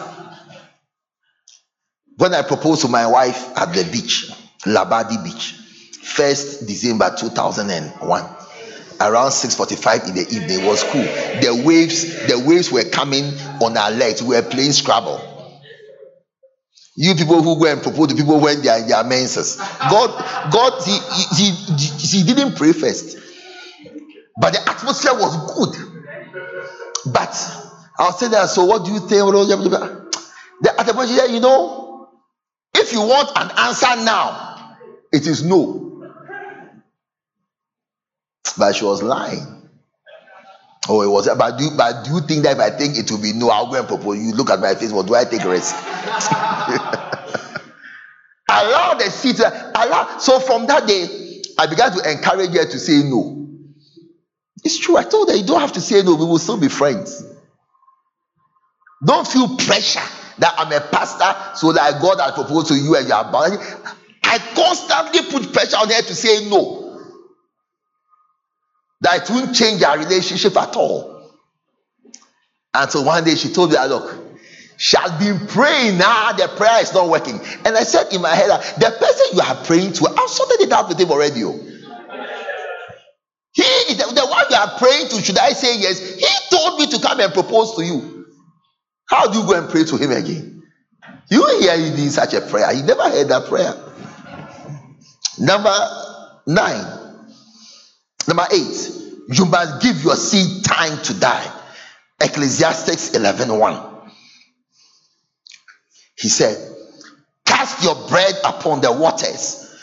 [2.18, 4.32] When I proposed to my wife at the beach,
[4.66, 5.56] Labadi Beach,
[6.04, 8.24] 1st December 2001,
[9.02, 11.02] around 6:45 in the evening, it was cool.
[11.04, 13.26] The waves, the waves were coming
[13.62, 14.22] on our legs.
[14.24, 15.22] We were playing Scrabble.
[16.98, 19.58] You people who go and propose to people when they are in their menses.
[19.58, 20.98] God, God, he,
[21.36, 23.18] he, he, he didn't pray first.
[24.38, 25.76] But the atmosphere was good.
[27.14, 27.34] But
[27.98, 28.50] I'll say that.
[28.50, 29.22] So, what do you think?
[30.62, 32.10] The atmosphere, you know,
[32.76, 34.78] if you want an answer now,
[35.12, 35.82] it is no.
[38.58, 39.70] But she was lying.
[40.88, 41.28] Oh, it was.
[41.28, 43.70] But do, but do you think that if I think it will be no, I'll
[43.72, 44.20] go and propose?
[44.20, 44.92] You look at my face.
[44.92, 45.76] What do I take risk?
[48.50, 49.40] allow the seat.
[49.40, 50.18] Allow.
[50.20, 53.45] So from that day, I began to encourage her to say no.
[54.66, 54.98] It's true.
[54.98, 56.16] I told her you don't have to say no.
[56.16, 57.24] We will still be friends.
[59.06, 60.02] Don't feel pressure
[60.40, 63.58] that I'm a pastor, so that God has proposed to you and you are bound.
[64.24, 67.00] I constantly put pressure on her to say no.
[69.02, 71.32] That it won't change our relationship at all.
[72.74, 74.18] And so one day she told me, ah, look,
[74.78, 77.40] she has been praying now, the prayer is not working.
[77.64, 80.62] And I said in my head, ah, the person you are praying to, I've sorted
[80.62, 81.44] it out with him already.
[81.44, 81.75] Oh?
[83.56, 85.22] He is the, the one you are praying to.
[85.24, 86.18] Should I say yes?
[86.18, 88.26] He told me to come and propose to you.
[89.10, 90.64] How do you go and pray to him again?
[91.30, 92.74] You hear him in such a prayer.
[92.76, 93.74] He never heard that prayer.
[95.40, 95.74] Number
[96.46, 96.86] nine.
[98.28, 98.92] Number eight.
[99.30, 101.52] You must give your seed time to die.
[102.22, 103.96] Ecclesiastes 11 1.
[106.18, 106.58] He said,
[107.46, 109.74] Cast your bread upon the waters,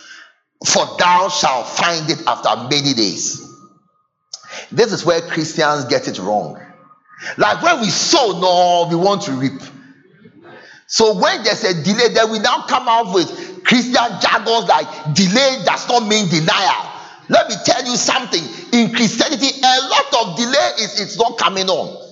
[0.66, 3.51] for thou shalt find it after many days.
[4.72, 6.60] This is where Christians get it wrong.
[7.36, 9.60] Like when we sow, no, we want to reap.
[10.86, 15.62] So when there's a delay, then we now come out with Christian jargons like delay
[15.64, 16.90] does not mean denial.
[17.28, 18.42] Let me tell you something.
[18.72, 22.11] In Christianity, a lot of delay is it's not coming on.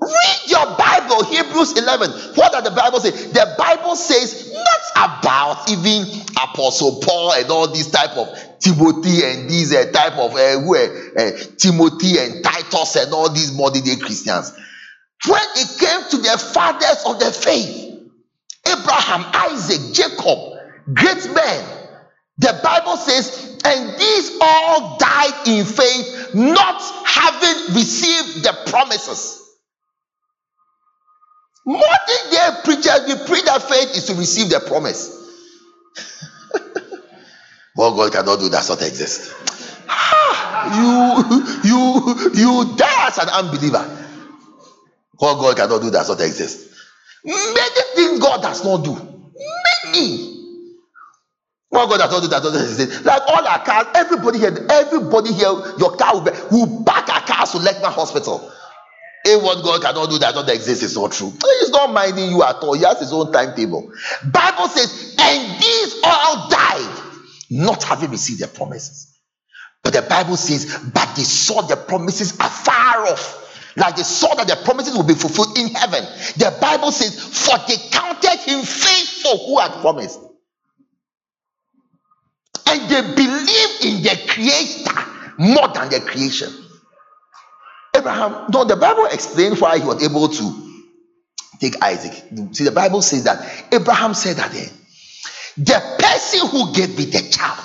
[0.00, 2.10] Read your Bible, Hebrews 11.
[2.36, 3.10] What does the Bible say?
[3.10, 6.06] The Bible says not about even
[6.42, 8.28] Apostle Paul and all these type of
[8.60, 13.52] Timothy and these uh, type of uh, who, uh, Timothy and Titus and all these
[13.56, 14.52] modern day Christians.
[15.28, 18.00] When it came to the fathers of the faith,
[18.66, 20.38] Abraham, Isaac, Jacob,
[20.94, 21.78] great men,
[22.38, 29.39] The Bible says, and these all died in faith, not having received the promises.
[31.66, 35.16] Modern day preachers, we preach that faith is to receive the promise.
[37.74, 39.34] what God cannot do does not exist.
[39.88, 43.98] Ah, you, you, you die as an unbeliever.
[45.18, 46.74] What God cannot do does not exist.
[47.24, 48.94] Many things God does not do.
[49.84, 50.30] Many.
[51.68, 53.04] What God does not do does not exist.
[53.04, 57.20] Like all our cars, everybody here, everybody here, your car will, be, will back our
[57.20, 58.50] cars to Lekma Hospital.
[59.24, 61.30] If what God cannot do does not exist, it's not true.
[61.30, 62.72] He's not minding you at all.
[62.74, 63.92] He has his own timetable.
[64.32, 67.02] Bible says, and these all died,
[67.50, 69.18] not having received their promises.
[69.82, 73.36] But the Bible says, but they saw the promises afar off.
[73.76, 76.02] Like they saw that the promises will be fulfilled in heaven.
[76.36, 80.18] The Bible says, for they counted him faithful who had promised.
[82.66, 85.00] And they believed in the creator
[85.38, 86.52] more than the creation.
[88.00, 90.70] Abraham, no, the Bible explains why he was able to
[91.60, 92.12] take Isaac.
[92.52, 94.52] See, the Bible says that Abraham said that
[95.56, 97.64] the person who gave me the child,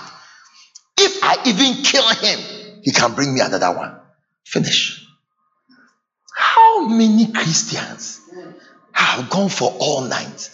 [1.00, 3.98] if I even kill him, he can bring me another one.
[4.45, 5.08] Finish.
[6.34, 8.19] How many Christians
[8.91, 10.52] have gone for all night,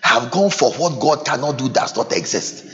[0.00, 2.64] have gone for what God cannot do, does not exist,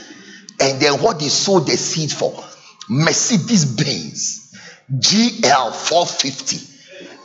[0.59, 2.43] and then what they sowed the seed for?
[2.87, 4.40] Mercedes Benz
[4.99, 6.57] GL 450.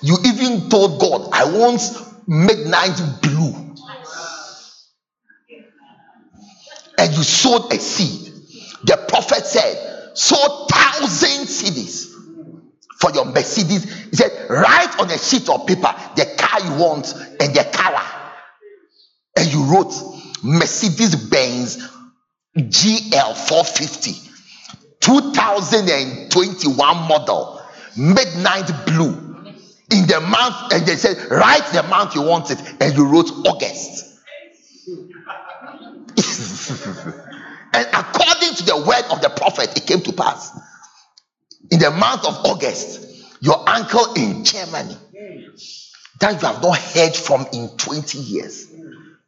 [0.03, 1.81] You even told God, I want
[2.27, 3.75] midnight blue.
[6.99, 8.33] And you sowed a seed.
[8.85, 12.13] The prophet said, sow thousand cedis
[13.01, 13.85] for your Mercedes.
[14.11, 18.07] He said, write on a sheet of paper the car you want and the color.
[19.37, 19.93] And you wrote
[20.43, 21.79] Mercedes Benz
[22.57, 24.13] GL 450,
[25.01, 27.56] 2021 model
[27.97, 29.27] midnight blue
[29.91, 33.31] in the month, and they said, write the month you want it, and you wrote
[33.47, 34.05] August.
[37.73, 40.59] and according to the word of the prophet, it came to pass.
[41.71, 43.07] In the month of August,
[43.41, 44.97] your uncle in Germany,
[46.21, 48.73] that you have not heard from in 20 years,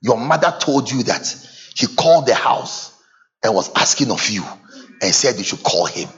[0.00, 1.26] your mother told you that
[1.74, 3.00] he called the house
[3.42, 4.44] and was asking of you
[5.02, 6.08] and said you should call him.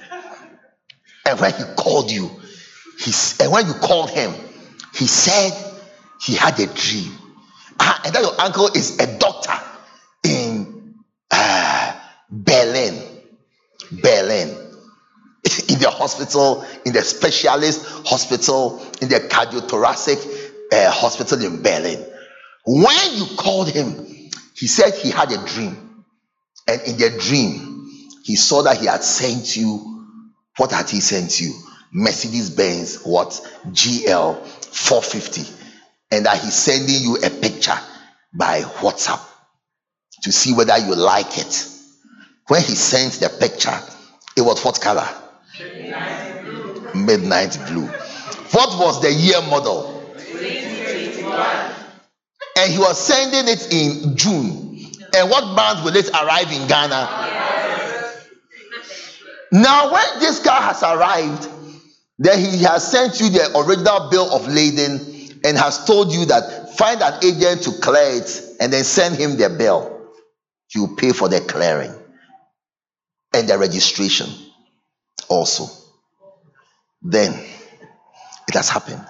[1.26, 2.30] And when he called you,
[2.98, 4.33] he, and when you called him,
[4.94, 5.52] he said
[6.20, 7.12] he had a dream.
[7.78, 9.52] Ah, and that your uncle is a doctor
[10.24, 10.94] in
[11.30, 13.02] uh, Berlin.
[13.90, 14.56] Berlin.
[15.70, 22.04] In the hospital, in the specialist hospital, in the cardiothoracic uh, hospital in Berlin.
[22.66, 24.06] When you called him,
[24.54, 26.04] he said he had a dream.
[26.68, 30.00] And in the dream, he saw that he had sent you.
[30.57, 31.53] What had he sent you?
[31.93, 33.31] Mercedes Benz, what?
[33.69, 35.43] GL 450.
[36.13, 37.79] And that he's sending you a picture
[38.33, 39.21] by WhatsApp
[40.23, 41.67] to see whether you like it.
[42.49, 43.79] When he sent the picture,
[44.37, 45.07] it was what color?
[45.59, 46.91] Midnight blue.
[46.95, 47.87] Midnight blue.
[48.53, 49.97] What was the year model?
[52.57, 54.91] And he was sending it in June.
[55.17, 57.39] And what month will it arrive in Ghana?
[59.53, 61.49] Now, when this car has arrived,
[62.19, 66.77] then he has sent you the original bill of lading and has told you that
[66.77, 70.09] find an agent to clear it and then send him the bill.
[70.75, 71.95] You pay for the clearing
[73.35, 74.29] and the registration
[75.29, 75.67] also.
[77.03, 77.33] Then
[78.47, 79.05] it has happened.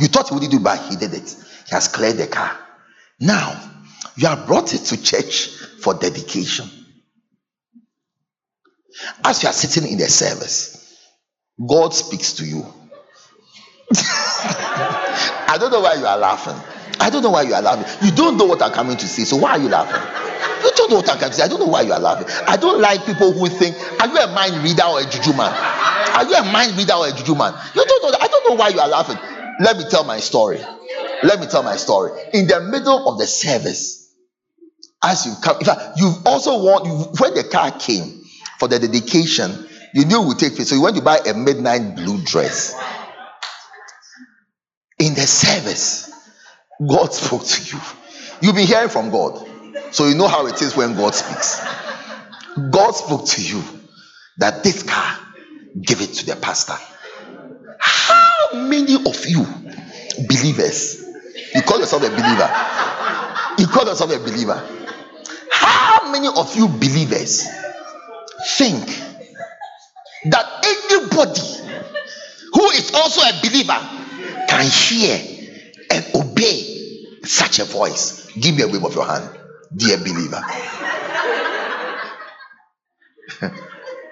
[0.00, 1.36] You thought he wouldn't do, but he did it.
[1.66, 2.58] He has cleared the car.
[3.20, 3.60] Now
[4.16, 5.46] you have brought it to church
[5.80, 6.68] for dedication.
[9.24, 10.98] As you are sitting in the service,
[11.66, 12.66] God speaks to you.
[13.94, 16.54] I don't know why you are laughing.
[17.00, 17.86] I don't know why you are laughing.
[18.06, 20.02] You don't know what I'm coming to say, so why are you laughing?
[20.64, 21.42] You don't know what I'm coming to say.
[21.44, 22.26] I don't know why you are laughing.
[22.46, 25.52] I don't like people who think, Are you a mind reader or a juju man?
[25.52, 27.54] Are you a mind reader or a juju man?
[27.74, 28.22] You don't know that.
[28.22, 29.16] I don't know why you are laughing.
[29.60, 30.60] Let me tell my story.
[31.22, 32.12] Let me tell my story.
[32.32, 34.14] In the middle of the service,
[35.02, 38.17] as you come, in fact, you've also you, when the car came
[38.58, 40.68] for the dedication, you knew would take place.
[40.68, 42.74] So you went to buy a midnight blue dress.
[44.98, 46.10] In the service,
[46.86, 47.80] God spoke to you.
[48.40, 49.46] You've been hearing from God.
[49.92, 51.64] So you know how it is when God speaks.
[52.70, 53.62] God spoke to you
[54.38, 55.18] that this car,
[55.80, 56.74] give it to the pastor.
[57.78, 59.46] How many of you
[60.26, 61.04] believers?
[61.54, 62.50] You call yourself a believer.
[63.58, 64.66] You call yourself a believer.
[65.50, 67.46] How many of you believers
[68.46, 68.84] think
[70.26, 71.40] that anybody
[72.52, 73.78] who is also a believer
[74.48, 75.20] can hear
[75.90, 78.30] and obey such a voice?
[78.32, 79.30] Give me a wave of your hand,
[79.74, 80.42] dear believer.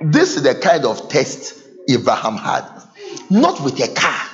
[0.00, 2.64] this is the kind of test Abraham had.
[3.30, 4.28] Not with a car,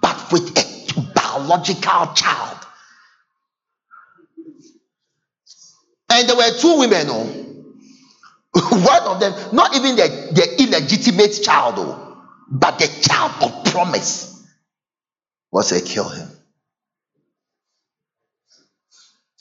[0.00, 2.58] but with a biological child.
[6.10, 7.51] And there were two women, oh.
[8.54, 14.32] one of them, not even the, the illegitimate child, oh, but the child of promise,
[15.50, 16.28] was to kill him.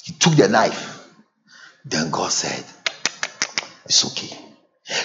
[0.04, 1.10] He took the knife.
[1.86, 2.64] Then God said,
[3.86, 4.38] It's okay.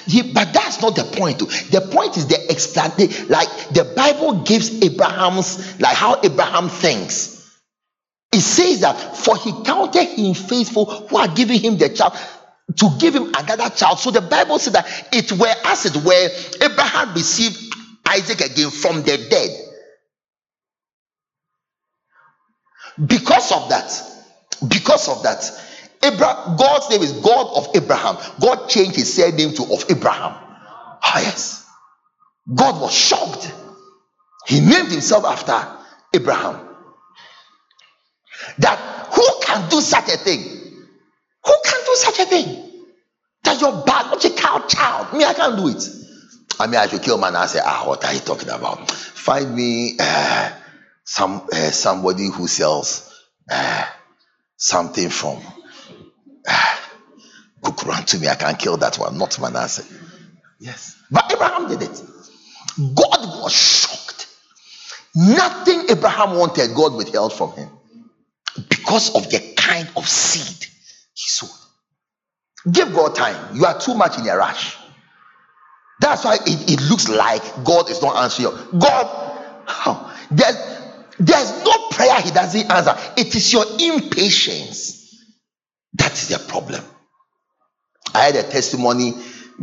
[0.07, 1.43] He, but that's not the point.
[1.43, 1.47] Oh.
[1.47, 3.29] The point is the explanation.
[3.29, 7.35] Like the Bible gives Abraham's, like how Abraham thinks.
[8.33, 12.15] It says that for he counted him faithful who had given him the child
[12.75, 13.99] to give him another child.
[13.99, 17.59] So the Bible says that it were as it were Abraham received
[18.09, 19.51] Isaac again from the dead.
[23.07, 24.03] Because of that,
[24.69, 25.51] because of that,
[26.03, 28.17] Abraham, God's name is God of Abraham.
[28.41, 30.35] God changed his surname to of Abraham.
[31.03, 31.67] Ah, yes.
[32.53, 33.53] God was shocked.
[34.47, 35.67] He named himself after
[36.14, 36.61] Abraham.
[38.59, 38.79] That
[39.12, 40.66] who can do such a thing?
[41.47, 42.73] Who can do such a thing?
[43.45, 45.89] That your biological child, me, I can't do it.
[46.59, 48.91] I mean, I should kill man and say, ah, what are you talking about?
[48.91, 50.51] Find me uh,
[51.05, 53.85] some uh, somebody who sells uh,
[54.57, 55.41] something from
[56.49, 56.77] uh,
[57.63, 58.29] Kukuran to me.
[58.29, 59.85] I can kill that one, not Manasseh.
[60.59, 60.97] Yes.
[61.11, 62.03] But Abraham did it.
[62.79, 64.27] God was shocked.
[65.15, 67.71] Nothing Abraham wanted, God withheld from him
[68.69, 70.69] because of the kind of seed
[72.71, 73.57] Give God time.
[73.57, 74.77] You are too much in a rush.
[76.01, 78.55] That's why it, it looks like God is not answering.
[78.79, 79.07] God,
[79.69, 80.57] oh, there's,
[81.19, 82.95] there's no prayer he doesn't answer.
[83.17, 85.25] It is your impatience.
[85.95, 86.83] That is the problem.
[88.14, 89.14] I had a testimony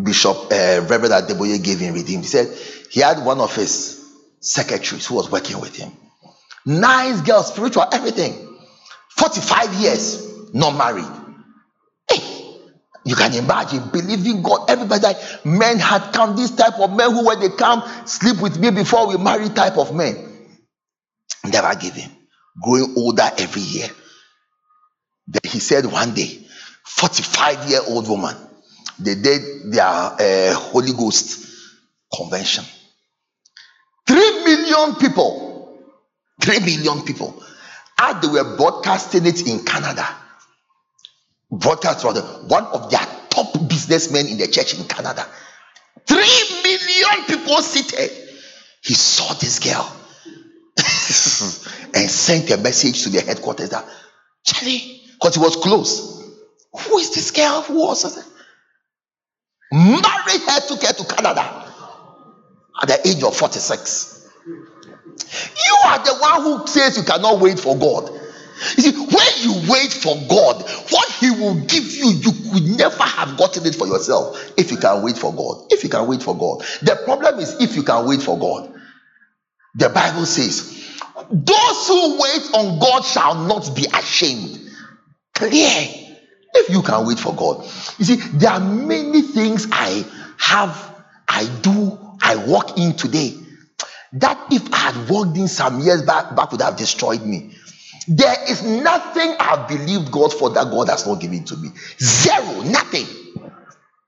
[0.01, 2.23] Bishop uh, Reverend Adeboye gave in Redeemed.
[2.23, 2.57] He said
[2.89, 4.03] he had one of his
[4.39, 5.91] secretaries who was working with him.
[6.65, 8.57] Nice girl, spiritual, everything.
[9.11, 11.22] 45 years, not married.
[13.05, 14.69] You can imagine believing God.
[14.69, 18.71] Everybody, men had come, this type of men who, when they come, sleep with me
[18.71, 20.29] before we marry, type of men.
[21.45, 22.09] Never giving,
[22.61, 23.89] growing older every year.
[25.27, 26.47] Then he said one day,
[26.85, 28.35] 45 year old woman,
[28.99, 31.45] they did their uh, Holy Ghost
[32.15, 32.63] convention.
[34.07, 35.79] Three million people,
[36.41, 37.43] three million people
[37.99, 40.07] as they were broadcasting it in Canada,
[41.59, 45.25] broadcast was one of their top businessmen in the church in Canada.
[46.07, 48.11] Three million people seated.
[48.83, 49.89] He saw this girl
[51.95, 53.85] and sent a message to the headquarters that
[54.45, 56.21] Charlie, because he was close.
[56.73, 57.61] Who is this girl?
[57.61, 58.03] Who was?
[59.71, 61.73] Married her, took her to Canada
[62.81, 64.29] at the age of 46.
[65.27, 68.09] You are the one who says you cannot wait for God.
[68.77, 73.03] You see, when you wait for God, what He will give you, you could never
[73.03, 75.67] have gotten it for yourself if you can wait for God.
[75.71, 76.65] If you can wait for God.
[76.81, 78.73] The problem is if you can wait for God.
[79.75, 80.71] The Bible says,
[81.31, 84.59] Those who wait on God shall not be ashamed.
[85.35, 85.87] Clear.
[86.55, 87.63] If you can wait for God.
[87.99, 90.05] You see, there are many things I
[90.37, 90.95] have,
[91.27, 93.35] I do, I walk in today
[94.13, 97.55] that if I had walked in some years back, back would have destroyed me.
[98.07, 101.69] There is nothing I've believed God for that God has not given to me.
[101.99, 103.05] Zero, nothing.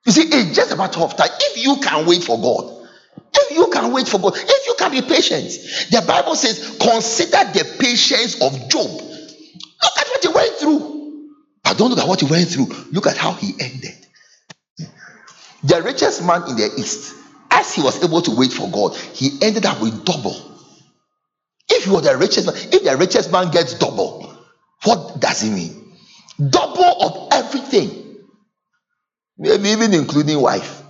[0.06, 1.30] You see, it's just a matter of time.
[1.39, 2.88] If you can wait for God,
[3.34, 5.50] if you can wait for God, if you can be patient,
[5.91, 8.89] the Bible says, consider the patience of Job.
[8.89, 11.32] Look at what he went through.
[11.64, 12.68] But don't look at what he went through.
[12.91, 13.96] Look at how he ended.
[15.64, 17.16] The richest man in the east
[17.50, 20.55] as he was able to wait for God, he ended up with double.
[21.70, 24.34] If you are the richest man, if the richest man gets double,
[24.84, 25.93] what does it mean?
[26.49, 28.18] Double of everything.
[29.38, 30.84] Maybe even including wife.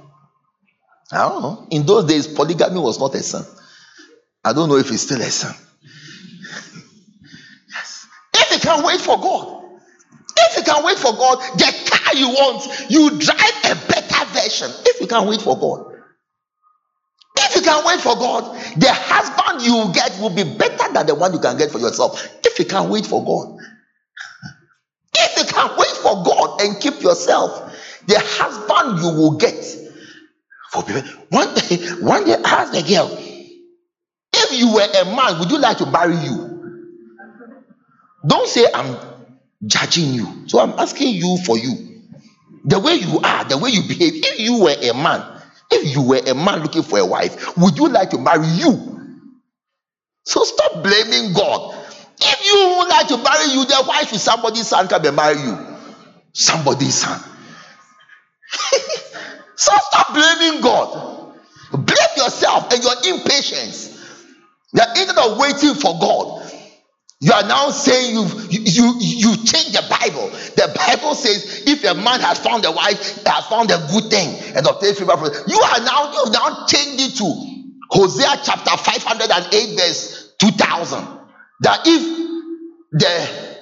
[1.11, 1.67] I don't know.
[1.71, 3.43] In those days, polygamy was not a sin.
[4.43, 5.53] I don't know if it's still a sin.
[7.69, 8.07] yes.
[8.33, 9.63] If you can wait for God,
[10.37, 14.69] if you can wait for God, the car you want, you drive a better version.
[14.85, 15.94] If you can wait for God.
[17.45, 21.05] If you can wait for God, the husband you will get will be better than
[21.05, 22.27] the one you can get for yourself.
[22.43, 23.59] If you can wait for God,
[25.15, 27.73] if you can wait for God and keep yourself,
[28.07, 29.63] the husband you will get
[30.71, 31.01] for people.
[31.29, 33.17] One day, one day, I asked the girl,
[34.33, 36.55] if you were a man, would you like to marry you?
[38.25, 38.97] Don't say I'm
[39.65, 40.47] judging you.
[40.47, 42.01] So I'm asking you for you.
[42.65, 44.13] The way you are, the way you behave.
[44.15, 45.34] If you were a man,
[45.75, 48.95] if you were a man looking for a wife, would you like to marry you?
[50.25, 51.75] So stop blaming God.
[52.21, 55.39] If you would like to marry you, then why should somebody's son come and marry
[55.39, 55.57] you?
[56.33, 57.19] Somebody's son.
[59.55, 61.33] so stop blaming God.
[61.71, 63.91] Blame yourself and your impatience.
[64.73, 66.44] That instead of waiting for God,
[67.25, 70.29] you are now saying you've, you you you change the Bible.
[70.29, 74.37] The Bible says if a man has found a wife, has found a good thing
[74.55, 77.25] and obtained favor from you are now you now changed it to
[77.89, 81.19] Hosea chapter 508 verse 2000
[81.61, 82.03] that if
[82.91, 83.57] the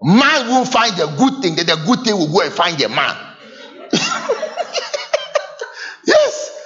[0.00, 2.88] man won't find a good thing, then the good thing will go and find the
[2.88, 3.16] man.
[6.06, 6.56] yes.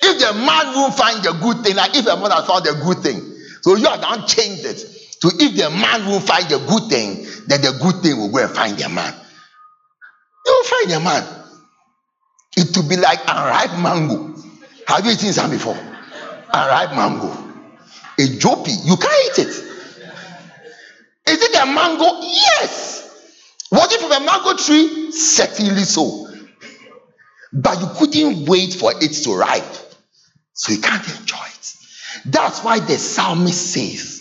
[0.00, 2.74] If the man won't find the good thing, like if a man has found a
[2.74, 3.20] good thing,
[3.62, 7.26] so you have now changed it to if the man won't find the good thing,
[7.46, 9.14] then the good thing will go and find the man.
[10.46, 11.40] You will find the man.
[12.56, 14.34] It will be like unripe mango.
[14.86, 15.76] Have you eaten some before?
[16.52, 17.28] Unripe mango.
[18.18, 19.70] A joppy, you can't eat it.
[21.26, 22.20] Is it a mango?
[22.22, 23.00] Yes.
[23.70, 25.12] Was it from a mango tree?
[25.12, 26.26] Certainly so.
[27.52, 29.76] But you couldn't wait for it to ripe.
[30.54, 31.74] So you can't enjoy it.
[32.26, 34.19] That's why the psalmist says,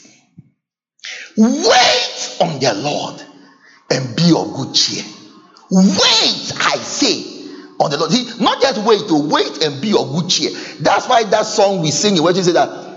[1.40, 3.24] Wait on the Lord
[3.90, 5.06] and be of good cheer.
[5.72, 7.24] Wait, I say,
[7.80, 8.12] on the Lord.
[8.12, 10.52] He, not just wait to wait and be of good cheer.
[10.82, 12.90] That's why that song we sing, where you say that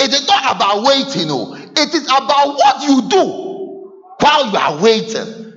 [0.00, 1.54] it is not about waiting, no.
[1.54, 5.52] It is about what you do while you are waiting.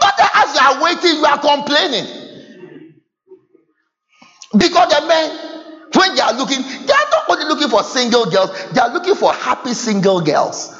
[0.00, 2.28] Not that as you are waiting, you are complaining.
[4.52, 5.57] Because the men,
[5.98, 9.16] when they are looking, they are not only looking for single girls, they are looking
[9.16, 10.74] for happy single girls.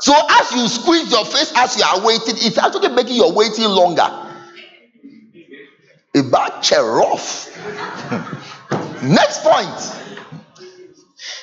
[0.00, 3.64] So as you squeeze your face as you are waiting, it's actually making your waiting
[3.64, 4.08] longer.
[6.14, 7.48] About rough.
[9.02, 9.94] Next point.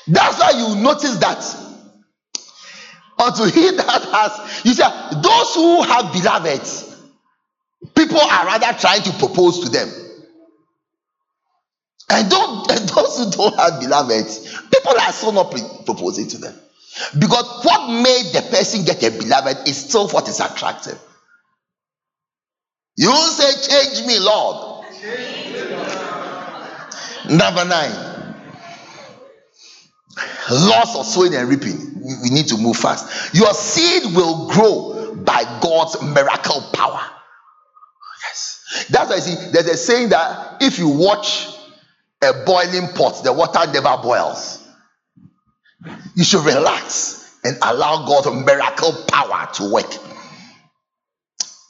[0.08, 1.44] That's why you notice that.
[3.18, 4.84] Unto he that has, you see,
[5.22, 6.96] those who have beloveds,
[7.96, 10.05] people are rather trying to propose to them.
[12.10, 15.52] And, those who don't have beloveds, people are still not
[15.86, 16.56] proposing to them.
[17.18, 21.00] Because what made the person get a beloved is still what is attractive.
[22.96, 24.86] You say, Change me, Lord.
[27.30, 28.16] Number nine.
[30.50, 32.02] Loss of sowing and reaping.
[32.24, 33.34] We need to move fast.
[33.34, 37.02] Your seed will grow by God's miracle power.
[38.24, 38.88] Yes.
[38.90, 41.55] That's why I see there's a saying that if you watch
[42.24, 44.62] a boiling pot, the water never boils.
[46.16, 49.92] You should relax and allow God's miracle power to work.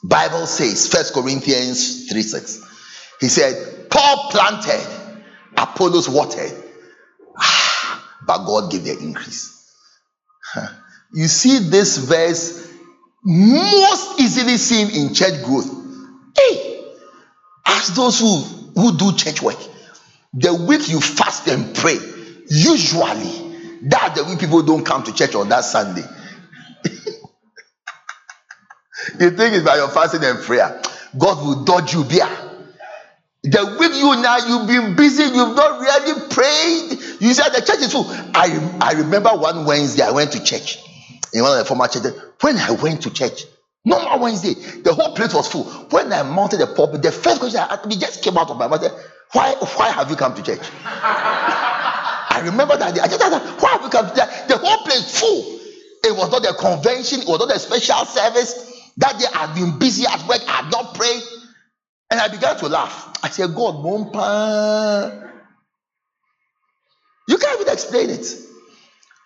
[0.02, 3.16] Bible says, First Corinthians 3 6.
[3.20, 4.86] He said, Paul planted,
[5.56, 6.52] Apollos watered
[7.36, 9.52] ah, but God gave the increase.
[11.12, 12.70] You see this verse
[13.24, 15.70] most easily seen in church growth.
[16.36, 16.84] Hey,
[17.64, 18.36] ask those who,
[18.80, 19.58] who do church work.
[20.38, 21.98] The week you fast and pray,
[22.50, 26.02] usually that the week people don't come to church on that Sunday.
[29.18, 30.82] you think it's by your fasting and prayer.
[31.16, 32.28] God will dodge you there.
[33.44, 36.98] The week you now you've been busy, you've not really prayed.
[37.20, 38.06] You said the church is full.
[38.08, 40.78] I, I remember one Wednesday I went to church
[41.32, 42.12] in one of the former churches.
[42.42, 43.44] When I went to church,
[43.86, 45.64] normal Wednesday, the whole place was full.
[45.64, 48.58] When I mounted the pulpit, the first question I asked me just came out of
[48.58, 48.82] my mouth.
[49.32, 50.66] Why, why have you come to church?
[50.84, 53.00] I remember that day.
[53.00, 54.48] I just asked, why have you come to church?
[54.48, 55.58] The whole place full.
[56.04, 58.90] It was not a convention, it was not a special service.
[58.98, 61.22] That day I'd been busy at work, I had not prayed.
[62.10, 63.12] And I began to laugh.
[63.22, 65.32] I said, God, Mompa.
[67.28, 68.26] You can't even explain it.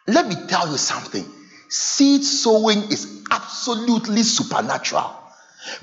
[0.07, 1.25] Let me tell you something.
[1.69, 5.15] Seed sowing is absolutely supernatural.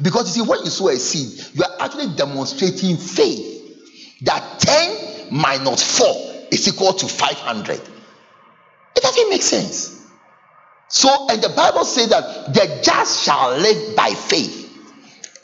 [0.01, 3.56] Because you see, when you sow a seed, you are actually demonstrating faith
[4.21, 6.07] that 10 minus 4
[6.51, 7.79] is equal to 500.
[8.95, 10.05] It doesn't make sense.
[10.89, 14.65] So, and the Bible says that the just shall live by faith.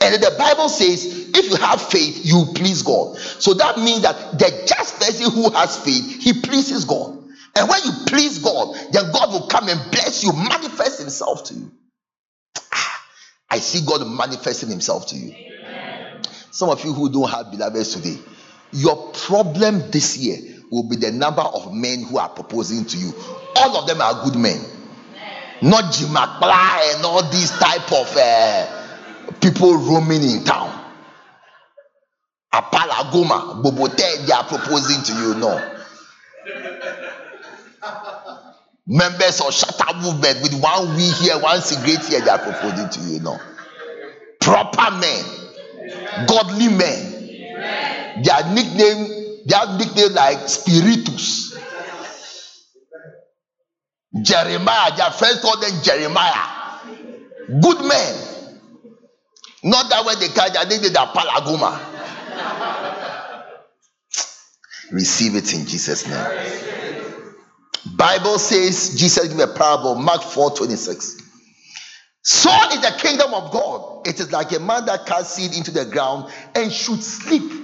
[0.00, 3.16] And the Bible says, if you have faith, you please God.
[3.18, 7.24] So that means that the just person who has faith, he pleases God.
[7.56, 11.54] And when you please God, then God will come and bless you, manifest himself to
[11.54, 11.70] you.
[12.72, 13.06] Ah,
[13.50, 15.34] I see God manifesting himself to you.
[16.50, 18.18] Some of you who don't have beloveds today,
[18.74, 23.12] Your problem this year will be the number of men who are proposing to you.
[23.54, 24.60] All of them are good men.
[25.62, 30.72] Not Jim McBly and all these type of uh, people roaming in town.
[32.52, 35.34] Apalagoma, Bobote, they are proposing to you.
[35.36, 35.70] No.
[38.88, 43.00] Members of Shatta movement with one we here, one cigarette here, they are proposing to
[43.08, 43.20] you.
[43.20, 43.38] No.
[44.40, 45.24] Proper men,
[46.26, 47.13] godly men.
[48.22, 51.58] Their nickname, their nickname like spiritus.
[54.22, 56.80] Jeremiah, their friends called them Jeremiah.
[57.60, 58.30] Good men.
[59.64, 61.80] Not that when they catch, I think they are palagoma.
[64.92, 66.54] Receive it in Jesus' name.
[67.96, 71.22] Bible says Jesus gave a parable, Mark 4 26.
[72.22, 74.06] So is the kingdom of God.
[74.06, 77.63] It is like a man that casts seed into the ground and should sleep.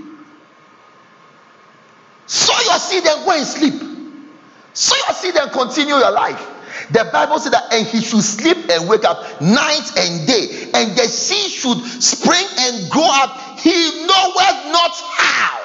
[2.31, 3.75] Sow your seed and go and sleep.
[4.73, 6.47] Sow your seed and continue your life.
[6.93, 10.97] The Bible said that, and he should sleep and wake up night and day, and
[10.97, 13.59] the seed should spring and grow up.
[13.59, 15.59] He knoweth not how.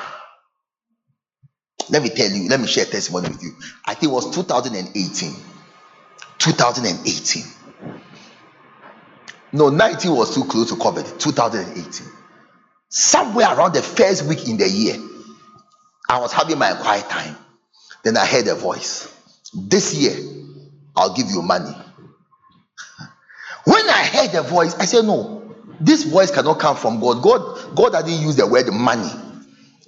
[1.91, 3.51] Let me tell you, let me share testimony with you.
[3.85, 5.35] I think it was 2018.
[6.39, 7.43] 2018.
[9.53, 11.19] No, 19 was too close to COVID.
[11.19, 12.07] 2018.
[12.89, 14.97] Somewhere around the first week in the year,
[16.09, 17.35] I was having my quiet time.
[18.03, 19.11] Then I heard a voice.
[19.53, 20.15] This year,
[20.95, 21.75] I'll give you money.
[23.65, 27.23] When I heard the voice, I said, No, this voice cannot come from God.
[27.23, 29.09] God, God didn't use the word money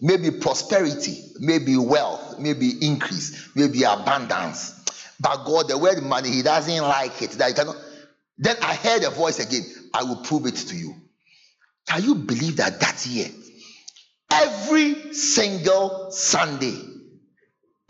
[0.01, 4.73] maybe prosperity, maybe wealth, maybe increase, maybe abundance.
[5.19, 7.31] But God, the word money, He doesn't like it.
[7.31, 7.75] That cannot.
[8.37, 9.63] Then I heard a voice again.
[9.93, 10.95] I will prove it to you.
[11.87, 13.27] Can you believe that that year,
[14.31, 16.75] every single Sunday,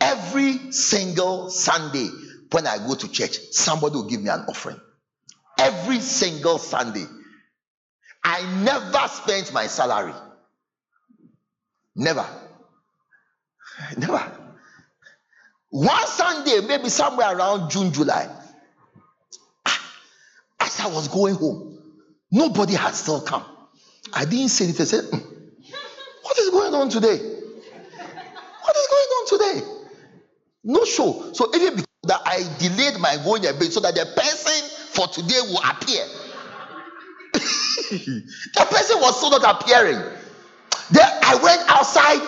[0.00, 2.08] every single Sunday,
[2.50, 4.80] when I go to church, somebody will give me an offering.
[5.58, 7.04] Every single Sunday.
[8.24, 10.14] I never spent my salary.
[11.94, 12.26] Never.
[13.96, 14.32] Never.
[15.70, 18.28] One Sunday, maybe somewhere around June, July,
[19.66, 19.94] ah,
[20.60, 21.78] as I was going home,
[22.30, 23.44] nobody had still come.
[24.12, 24.80] I didn't say it.
[24.80, 25.37] I said, mm,
[26.28, 27.16] What is going on today?
[27.16, 29.66] What is going on today?
[30.62, 31.32] No show.
[31.32, 35.08] So even because that I delayed my going a bit so that the person for
[35.08, 36.04] today will appear.
[37.32, 39.96] the person was still not appearing.
[40.90, 42.20] Then I went outside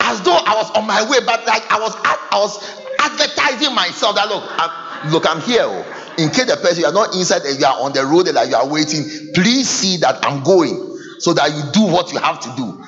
[0.00, 2.60] as though I was on my way, but like I was I was
[2.98, 5.64] advertising myself that look, I'm, look, I'm here.
[5.64, 6.14] Oh.
[6.18, 8.34] In case the person you are not inside and you are on the road and
[8.34, 10.87] like you are waiting, please see that I'm going
[11.18, 12.84] so that you do what you have to do.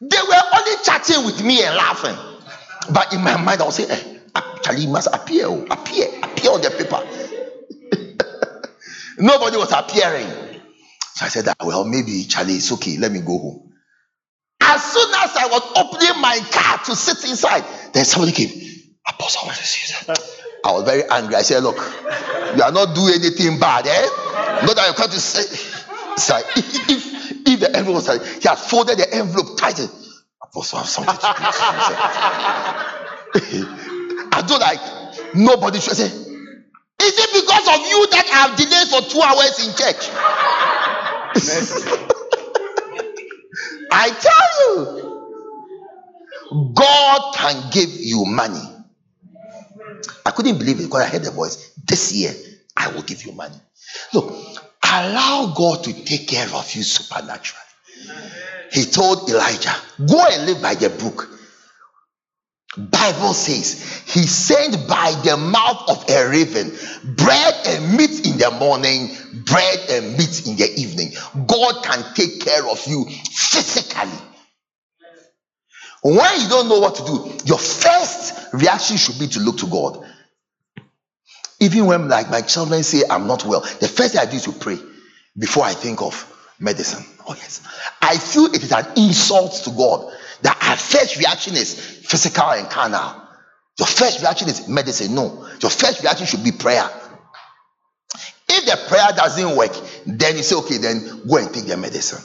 [0.00, 2.16] They were only chatting with me and laughing,
[2.92, 6.60] but in my mind I was saying, eh, Charlie must appear, oh, appear, appear on
[6.60, 7.06] the paper.
[9.18, 10.26] Nobody was appearing.
[11.14, 12.96] So I said that, well, maybe Charlie, it's okay.
[12.98, 13.72] Let me go home.
[14.60, 18.50] As soon as I was opening my car to sit inside, then somebody came.
[19.06, 20.18] Apostle, I want to see that.
[20.64, 21.34] I was very angry.
[21.34, 21.76] I said, Look,
[22.56, 24.06] you are not doing anything bad, eh?
[24.64, 25.71] Not that you're going to say.
[26.14, 29.86] It's if, if, if the envelope was he had folded the envelope tighter.
[30.42, 31.26] Apostle, I have something to do.
[34.32, 34.80] I do like,
[35.34, 39.58] nobody should say, Is it because of you that I have delayed for two hours
[39.66, 40.10] in church?
[43.92, 44.76] I tell you,
[46.74, 48.62] God can give you money.
[50.24, 51.72] I couldn't believe it because I heard the voice.
[51.86, 52.32] This year,
[52.76, 53.56] I will give you money.
[54.12, 54.32] Look,
[54.92, 57.60] allow God to take care of you supernaturally.
[58.72, 61.28] He told Elijah, Go and live by the brook.
[62.76, 66.72] Bible says he sent by the mouth of a raven
[67.04, 69.14] bread and meat in the morning,
[69.44, 71.12] bread and meat in the evening.
[71.46, 74.18] God can take care of you physically.
[76.02, 79.66] When you don't know what to do, your first reaction should be to look to
[79.66, 80.04] God.
[81.62, 84.42] Even when, like my children say, I'm not well, the first thing I do is
[84.44, 84.80] to pray
[85.38, 86.26] before I think of
[86.58, 87.04] medicine.
[87.28, 87.62] Oh, yes.
[88.00, 92.68] I feel it is an insult to God that our first reaction is physical and
[92.68, 93.14] carnal.
[93.78, 95.14] Your first reaction is medicine.
[95.14, 96.90] No, your first reaction should be prayer.
[98.48, 99.72] If the prayer doesn't work,
[100.04, 102.24] then you say, okay, then go and take the medicine.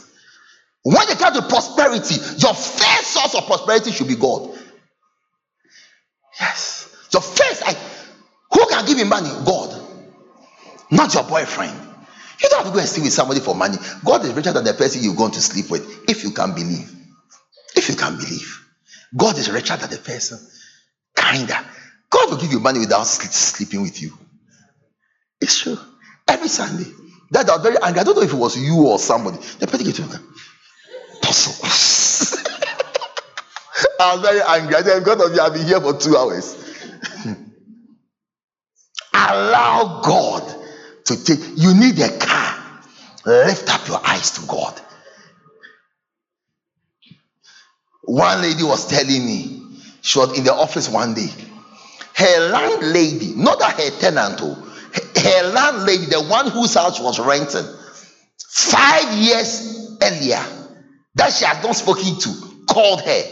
[0.81, 4.57] When it comes to prosperity, your first source of prosperity should be God.
[6.41, 6.89] Yes.
[7.13, 7.77] Your first, I,
[8.57, 9.29] who can give you money?
[9.45, 9.79] God.
[10.89, 11.77] Not your boyfriend.
[12.41, 13.77] You don't have to go and sleep with somebody for money.
[14.03, 16.91] God is richer than the person you're going to sleep with, if you can believe.
[17.75, 18.65] If you can believe.
[19.15, 20.39] God is richer than the person.
[21.15, 21.63] Kinda.
[22.09, 24.17] God will give you money without sleeping with you.
[25.39, 25.77] It's true.
[26.27, 26.89] Every Sunday.
[27.31, 27.99] That I was very angry.
[27.99, 29.37] I don't know if it was you or somebody.
[29.59, 30.07] The person came to me.
[33.99, 34.75] I was very angry.
[34.75, 36.55] I said, God of you, I've been here for two hours.
[39.17, 40.55] Allow God
[41.05, 41.39] to take.
[41.55, 42.55] You need a car.
[43.25, 44.79] Lift up your eyes to God.
[48.03, 49.61] One lady was telling me,
[50.01, 51.29] she was in the office one day.
[52.15, 57.65] Her landlady, not that her tenant, oh, her landlady, the one whose house was rented,
[58.47, 60.43] five years earlier,
[61.15, 63.23] that she has not spoken to, called her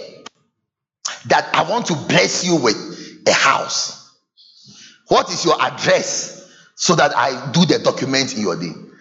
[1.28, 4.05] that I want to bless you with a house.
[5.08, 8.92] What is your address so that I do the document in your name?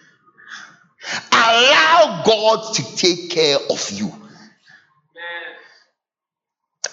[1.32, 4.12] Allow God to take care of you.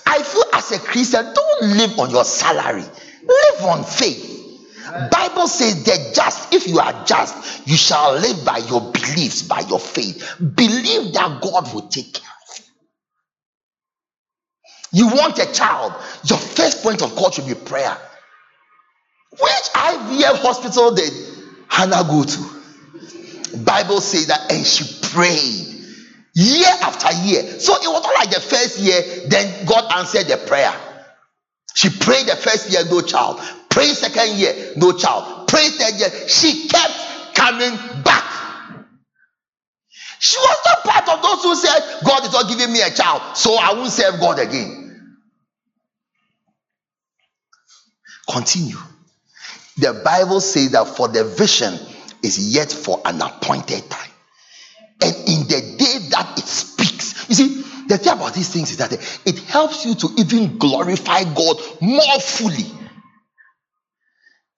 [0.06, 4.40] I feel as a Christian, don't live on your salary, live on faith.
[5.10, 9.62] Bible says that just if you are just, you shall live by your beliefs, by
[9.62, 10.36] your faith.
[10.40, 12.60] Believe that God will take care of
[14.92, 15.06] you.
[15.06, 15.94] you want a child,
[16.26, 17.98] your first point of call should be prayer.
[19.32, 21.14] Which IVF hospital did
[21.68, 22.62] Hannah go to?
[23.64, 25.72] Bible says that and she prayed
[26.34, 27.60] year after year.
[27.60, 30.74] So it was not like the first year, then God answered the prayer.
[31.74, 33.40] She prayed the first year, no child.
[33.70, 35.48] Prayed second year, no child.
[35.48, 36.94] Prayed third year, she kept
[37.34, 38.26] coming back.
[40.20, 43.36] She was not part of those who said, God is not giving me a child,
[43.36, 45.18] so I won't serve God again.
[48.30, 48.78] Continue.
[49.82, 51.74] The Bible says that for the vision
[52.22, 54.12] is yet for an appointed time.
[55.02, 58.78] And in the day that it speaks, you see, the thing about these things is
[58.78, 62.68] that it helps you to even glorify God more fully.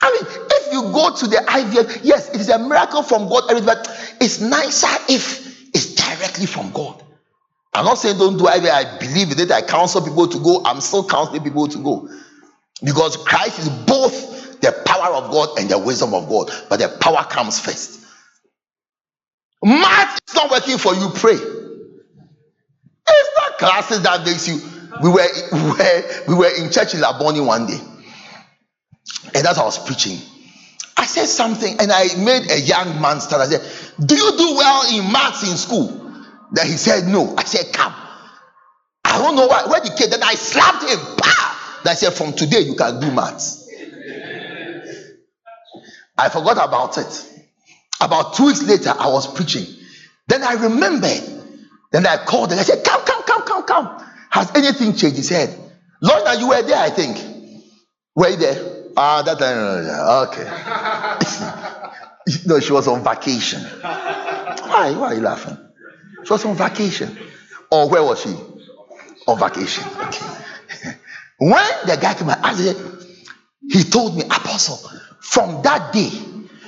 [0.02, 3.44] I mean, if you go to the IVF, yes, it is a miracle from God,
[3.66, 3.88] but
[4.20, 7.02] it's nicer if it's directly from God.
[7.74, 8.70] I'm not saying don't do IVF.
[8.70, 9.52] I believe in it.
[9.52, 10.62] I counsel people to go.
[10.66, 12.10] I'm still counseling people to go.
[12.84, 14.33] Because Christ is both
[15.04, 18.00] power of God and the wisdom of God, but the power comes first.
[19.64, 21.34] Math is not working for you, pray.
[21.34, 24.62] It's not classes that makes you.
[25.02, 27.80] We were, we were, we were in church in Labone one day,
[29.36, 30.20] and as I was preaching,
[30.96, 33.42] I said something, and I made a young man stand.
[33.42, 36.00] I said, Do you do well in maths in school?
[36.52, 37.36] Then he said, No.
[37.36, 37.94] I said, Come.
[39.04, 39.66] I don't know why.
[39.66, 41.00] Where the kid, then I slapped him.
[41.18, 41.82] Bah!
[41.84, 43.63] That said, from today you can do maths.
[46.18, 47.30] I forgot about it.
[48.02, 49.66] About two weeks later, I was preaching.
[50.28, 51.22] Then I remembered.
[51.92, 54.06] Then I called and I said, Come, come, come, come, come.
[54.30, 55.18] Has anything changed?
[55.18, 55.58] He said,
[56.02, 57.18] Lord, now you were there, I think.
[58.16, 58.84] Were you there?
[58.98, 59.58] Ah, that time.
[60.30, 60.48] Okay.
[62.46, 63.62] no, she was on vacation.
[63.62, 64.92] Why?
[64.98, 65.58] Why are you laughing?
[66.24, 67.18] She was on vacation.
[67.72, 68.36] Or where was she?
[69.28, 69.84] On vacation.
[69.98, 70.26] Okay.
[71.40, 72.78] When the guy came, I said,
[73.70, 74.80] he told me, Apostle,
[75.24, 76.12] from that day,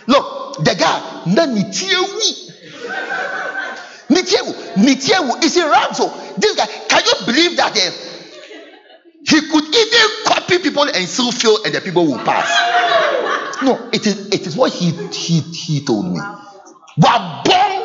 [0.07, 2.51] look, the guy, Nitiewu.
[4.09, 6.37] Nitiewu, is in Ramso.
[6.37, 7.91] This guy, can you believe that uh,
[9.27, 13.61] he could even copy people and still fail, and the people will pass?
[13.61, 16.19] No, it is it is what he he he told me.
[16.99, 17.81] Wabong.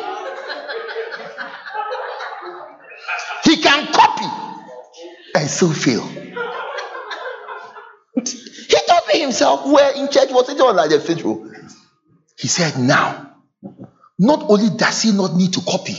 [3.43, 4.25] He can copy
[5.35, 6.20] and still fail.
[8.15, 11.49] He told me himself where in church was it on like the row.
[12.37, 13.35] He said, Now,
[14.19, 15.95] not only does he not need to copy,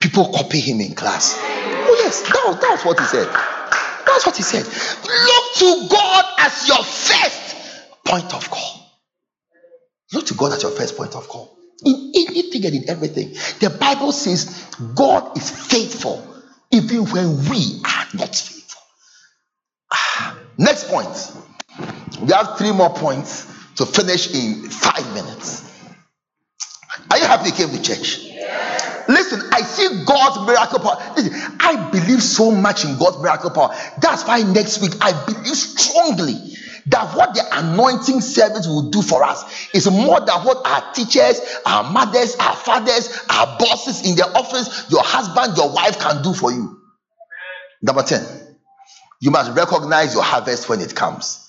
[0.00, 1.36] people copy him in class.
[1.38, 3.28] Oh, yes, that, that's what he said.
[4.06, 4.64] That's what he said.
[4.64, 7.56] Look to God as your first
[8.04, 8.90] point of call.
[10.12, 11.56] Look to God as your first point of call.
[11.84, 13.30] In anything and in everything.
[13.60, 16.26] The Bible says God is faithful
[16.70, 18.82] even when we are not faithful.
[19.92, 21.32] Ah, next point.
[22.20, 25.64] We have three more points to finish in five minutes.
[27.10, 28.24] Are you happy you came to church?
[29.08, 31.14] Listen, I see God's miracle power.
[31.16, 33.74] Listen, I believe so much in God's miracle power.
[34.00, 36.34] That's why next week I believe strongly
[36.86, 41.40] that what the anointing service will do for us is more than what our teachers,
[41.64, 46.34] our mothers, our fathers, our bosses in the office, your husband, your wife can do
[46.34, 46.80] for you.
[47.80, 48.56] Number 10,
[49.20, 51.47] you must recognize your harvest when it comes.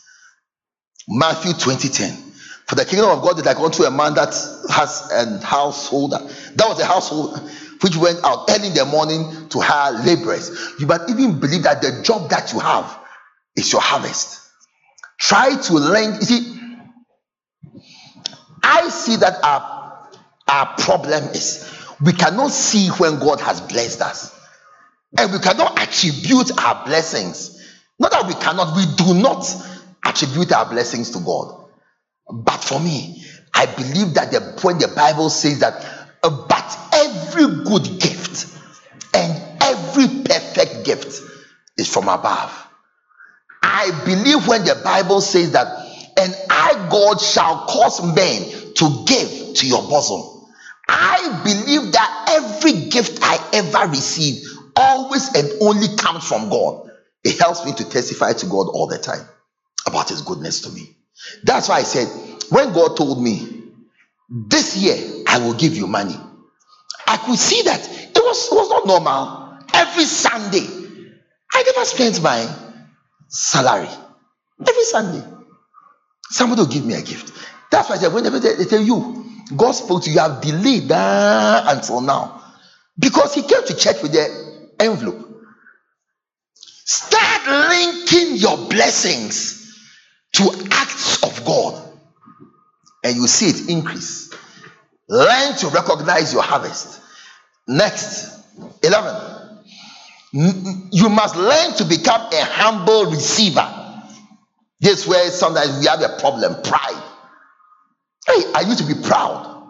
[1.10, 2.16] Matthew 20:10.
[2.68, 4.30] For the kingdom of God is like unto a man that
[4.70, 6.20] has a householder.
[6.56, 7.40] That was a household
[7.82, 10.52] which went out early in the morning to hire laborers.
[10.80, 12.96] You might even believe that the job that you have
[13.56, 14.40] is your harvest.
[15.20, 16.16] Try to learn.
[16.16, 16.60] You see,
[18.62, 20.08] I see that our,
[20.48, 21.68] our problem is
[22.06, 24.36] we cannot see when God has blessed us.
[25.18, 27.56] And we cannot attribute our blessings.
[27.98, 29.44] Not that we cannot, we do not
[30.04, 31.70] attribute our blessings to God.
[32.32, 33.24] But for me,
[33.54, 35.86] I believe that the when the Bible says that,
[36.22, 38.56] but every good gift
[39.14, 41.22] and every perfect gift
[41.78, 42.68] is from above.
[43.62, 45.68] I believe when the Bible says that,
[46.18, 50.22] and I, God, shall cause men to give to your bosom.
[50.88, 54.44] I believe that every gift I ever receive
[54.76, 56.90] always and only comes from God.
[57.24, 59.28] It helps me to testify to God all the time
[59.90, 60.96] about His goodness to me.
[61.44, 62.08] That's why I said,
[62.50, 63.64] when God told me,
[64.30, 66.16] this year I will give you money,
[67.08, 69.58] I could see that it was, it was not normal.
[69.74, 70.66] Every Sunday,
[71.54, 72.48] I never spent my
[73.28, 73.90] salary.
[74.68, 75.24] Every Sunday,
[76.30, 77.34] somebody will give me a gift.
[77.72, 79.26] That's why I said, whenever they, they tell you,
[79.56, 82.44] God spoke to you, have delayed that until now.
[82.98, 85.26] Because he came to church with the envelope.
[86.86, 89.59] Start linking your blessings
[90.34, 91.84] to acts of God,
[93.04, 94.34] and you see it increase.
[95.08, 97.02] Learn to recognize your harvest.
[97.68, 98.40] Next,
[98.84, 99.60] 11.
[100.32, 103.68] You must learn to become a humble receiver.
[104.80, 107.04] This where sometimes we have a problem pride.
[108.28, 109.68] Hey, I used to be proud.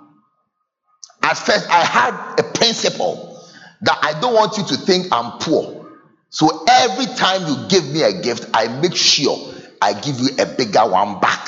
[1.23, 3.41] At first, I had a principle
[3.81, 5.87] that I don't want you to think I'm poor.
[6.29, 10.45] So every time you give me a gift, I make sure I give you a
[10.45, 11.47] bigger one back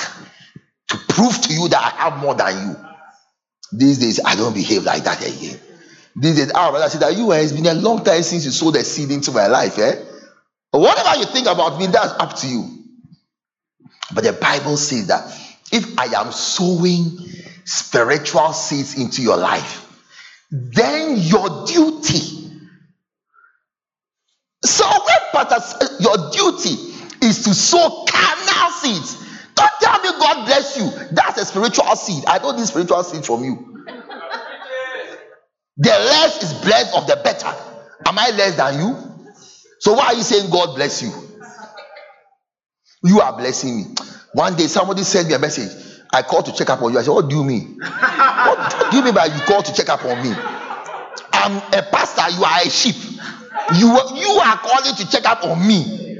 [0.89, 2.75] to prove to you that I have more than you.
[3.73, 5.59] These days, I don't behave like that again.
[6.15, 8.75] These days, our brother said that you it's been a long time since you sowed
[8.75, 9.95] a seed into my life, eh?
[10.71, 12.84] Whatever you think about me, that's up to you.
[14.13, 15.25] But the Bible says that
[15.71, 17.17] if I am sowing
[17.63, 19.88] spiritual seeds into your life,
[20.51, 22.49] then your duty.
[24.63, 24.86] So
[25.34, 25.45] when
[25.99, 26.90] your duty
[27.22, 29.17] is to sow carnal seeds.
[29.55, 30.89] Don't tell me God bless you.
[31.11, 32.24] That's a spiritual seed.
[32.28, 33.84] I don't need spiritual seed from you.
[35.78, 37.47] The less is blessed of the better.
[38.07, 38.97] Am I less than you?
[39.80, 41.11] So why are you saying God bless you?
[43.03, 43.95] You are blessing me.
[44.34, 45.72] One day somebody sent me a message.
[46.13, 46.99] I called to check up on you.
[46.99, 47.80] I said, What do you mean?
[47.82, 50.34] what, do you mean by you called to check up on me?
[51.34, 52.95] I'm a pastor, you are a sheep.
[53.78, 56.11] You, you are calling to check up on me.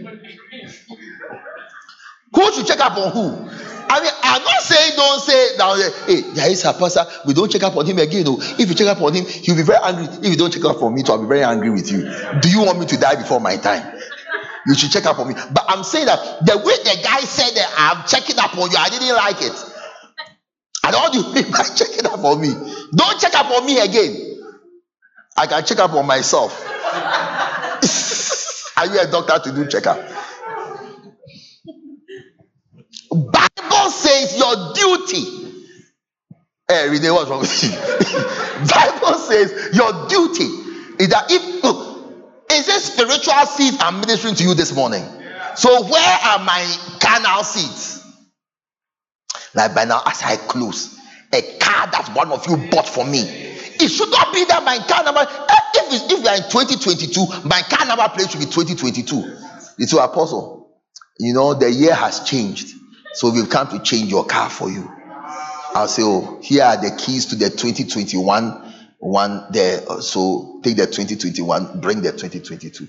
[2.34, 3.50] Who should check up on who?
[3.92, 7.34] I mean, I'm not saying don't say now, eh, hey, there is a pastor, we
[7.34, 8.24] don't check up on him again.
[8.24, 10.06] No, if you check up on him, he'll be very angry.
[10.06, 12.10] If you don't check up on me, too, I'll be very angry with you.
[12.40, 14.00] Do you want me to die before my time?
[14.66, 15.34] You should check up on me.
[15.34, 18.78] But I'm saying that the way the guy said that I'm checking up on you,
[18.78, 19.66] I didn't like it.
[20.86, 22.54] And all you mean by checking up on me?
[22.96, 24.40] Don't check up on me again.
[25.36, 26.62] I can check up on myself.
[28.78, 30.11] Are you a doctor to do checkup?
[33.82, 35.64] Bible says your duty.
[36.68, 37.70] Hey, Renee, what's wrong with you?
[38.70, 40.44] Bible says your duty
[41.00, 42.14] is that if look,
[42.52, 45.04] is it spiritual seeds I'm ministering to you this morning?
[45.56, 48.06] So where are my carnal seeds?
[49.56, 50.98] Like by now, as I close,
[51.34, 53.22] a car that one of you bought for me.
[53.22, 55.22] It should not be that my car number.
[55.22, 59.38] Eh, if, if we are in 2022, my car number plate should be 2022.
[59.80, 60.70] It's your apostle.
[61.18, 62.76] You know, the year has changed.
[63.14, 64.90] So we've come to change your car for you.
[65.74, 69.82] I'll say, oh, here are the keys to the 2021 one there.
[69.90, 72.88] Uh, so take the 2021, bring the 2022.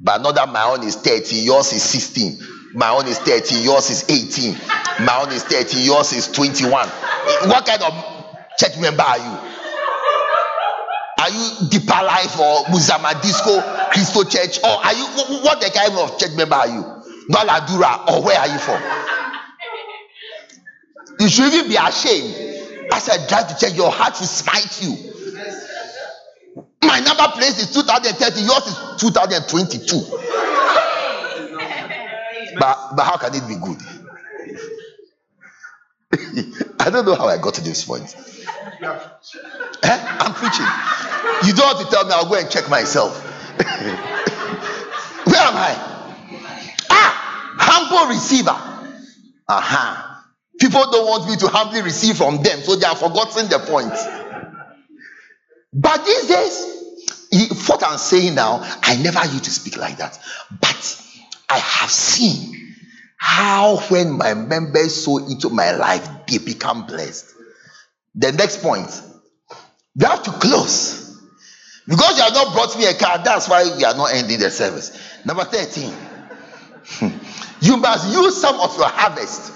[0.00, 2.38] But not that my own is 30, yours is 16.
[2.74, 4.54] My own is 30, yours is 18.
[5.04, 6.88] My own is 30, yours is 21.
[7.46, 7.92] What kind of
[8.58, 9.38] church member are you?
[11.20, 13.60] Are you Deeper Life or Musama Disco
[13.92, 14.58] Christo Church?
[14.64, 15.04] Or are you
[15.44, 17.01] what the kind of church member are you?
[17.28, 18.82] Noladura, or where are you from?
[21.20, 22.34] You should even be ashamed.
[22.92, 24.96] As I drive to church, your heart will smite you.
[26.82, 30.00] My number plate is 2030, yours is 2022.
[32.58, 33.78] but, but how can it be good?
[36.80, 38.14] I don't know how I got to this point.
[38.82, 39.98] Eh?
[40.20, 40.66] I'm preaching.
[41.46, 43.16] You don't have to tell me, I'll go and check myself.
[45.24, 45.91] Where am I?
[47.84, 48.50] Humble receiver.
[48.50, 48.88] Aha.
[49.48, 50.08] Uh-huh.
[50.60, 53.92] People don't want me to humbly receive from them, so they have forgotten the point.
[55.72, 60.18] But these days, what I'm saying now, I never used to speak like that.
[60.60, 61.02] But
[61.48, 62.76] I have seen
[63.16, 67.34] how when my members sow into my life, they become blessed.
[68.14, 68.88] The next point,
[69.96, 71.20] we have to close.
[71.88, 74.50] Because you have not brought me a car, that's why we are not ending the
[74.50, 74.96] service.
[75.24, 75.92] Number 13.
[77.62, 79.52] You must use some of your harvest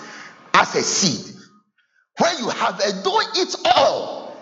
[0.55, 1.35] as a seed.
[2.19, 4.37] When you have a, don't eat all.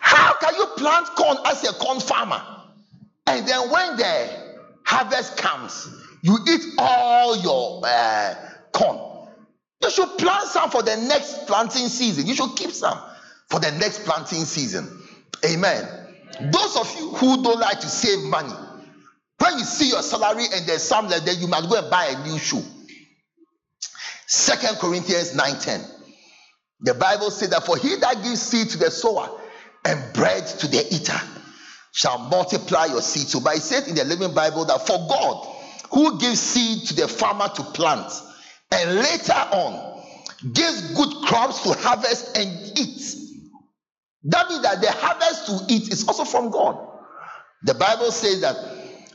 [0.00, 2.42] How can you plant corn as a corn farmer?
[3.28, 5.88] And then when the harvest comes,
[6.22, 8.34] you eat all your uh,
[8.72, 9.28] corn.
[9.80, 12.26] You should plant some for the next planting season.
[12.26, 12.98] You should keep some
[13.48, 14.88] for the next planting season.
[15.44, 15.86] Amen.
[16.40, 18.54] Those of you who don't like to save money,
[19.38, 22.06] when you see your salary and there's some left, then you must go and buy
[22.06, 22.64] a new shoe.
[24.28, 25.84] Second Corinthians 9:10.
[26.80, 29.28] The Bible says that for he that gives seed to the sower
[29.84, 31.20] and bread to the eater
[31.92, 33.26] shall multiply your seed.
[33.26, 35.46] So, but it says in the Living Bible that for God,
[35.90, 38.12] who gives seed to the farmer to plant,
[38.70, 40.04] and later on
[40.52, 43.16] gives good crops to harvest and eat.
[44.24, 46.76] That means that the harvest to eat is also from God.
[47.62, 48.56] The Bible says that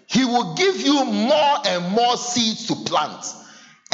[0.07, 3.23] He will give you more and more seeds to plant,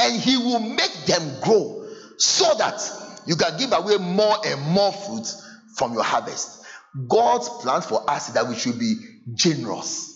[0.00, 1.86] and He will make them grow
[2.16, 2.80] so that
[3.26, 5.32] you can give away more and more fruit
[5.76, 6.64] from your harvest.
[7.06, 8.96] God's plan for us is that we should be
[9.34, 10.10] generous.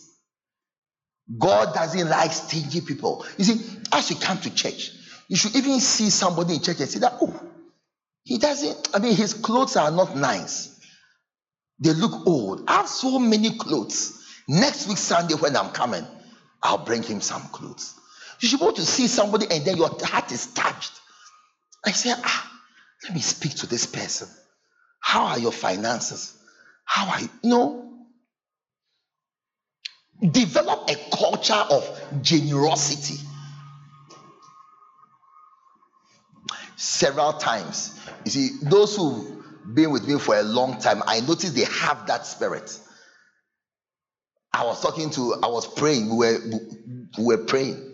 [1.38, 3.24] God doesn't like stingy people.
[3.38, 4.90] You see, as you come to church,
[5.28, 7.40] you should even see somebody in church and say that, oh,
[8.24, 10.78] he doesn't, I mean, his clothes are not nice.
[11.78, 12.64] They look old.
[12.68, 14.22] I have so many clothes.
[14.48, 16.06] Next week, Sunday, when I'm coming,
[16.62, 17.98] I'll bring him some clothes.
[18.44, 20.92] You should go to see somebody and then your heart is touched.
[21.82, 22.60] I say, ah,
[23.02, 24.28] let me speak to this person.
[25.00, 26.36] How are your finances?
[26.84, 27.30] How are you?
[27.42, 28.06] you know,
[30.30, 33.18] develop a culture of generosity.
[36.76, 41.54] Several times, you see, those who've been with me for a long time, I noticed
[41.54, 42.78] they have that spirit.
[44.52, 46.38] I was talking to, I was praying, we were,
[47.16, 47.92] we were praying,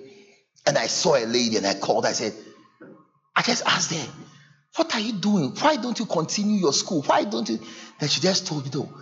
[0.66, 2.34] and I saw a lady and I called, I said,
[3.34, 4.12] I just asked her,
[4.76, 5.54] What are you doing?
[5.60, 7.02] Why don't you continue your school?
[7.02, 7.58] Why don't you?
[8.00, 8.92] And she just told me, though,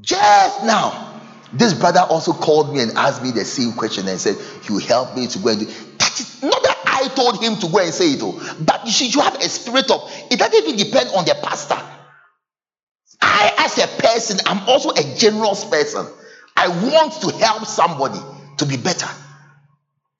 [0.00, 1.20] just now,
[1.52, 4.36] this brother also called me and asked me the same question and said,
[4.68, 6.20] You help me to go and do that.
[6.20, 9.14] Is not that I told him to go and say it, oh, but you should
[9.14, 11.80] you have a spirit of it doesn't even depend on the pastor.
[13.20, 16.06] I, as a person, I'm also a generous person.
[16.56, 18.20] I want to help somebody
[18.58, 19.08] to be better.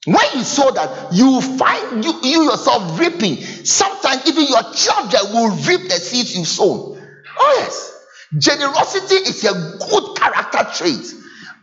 [0.07, 3.41] When you sow that, you find you, you yourself reaping.
[3.65, 7.01] Sometimes even your children will reap the seeds you've sown.
[7.39, 7.91] Oh, yes.
[8.39, 11.15] Generosity is a good character trait.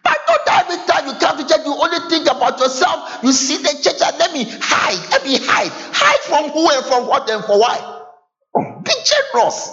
[0.04, 3.20] But not every time you come to church, you only think about yourself.
[3.24, 5.12] You see the church and let me hide.
[5.12, 5.72] Let me hide.
[5.94, 7.78] Hide from who and from what and for why.
[8.56, 9.70] Oh, be generous.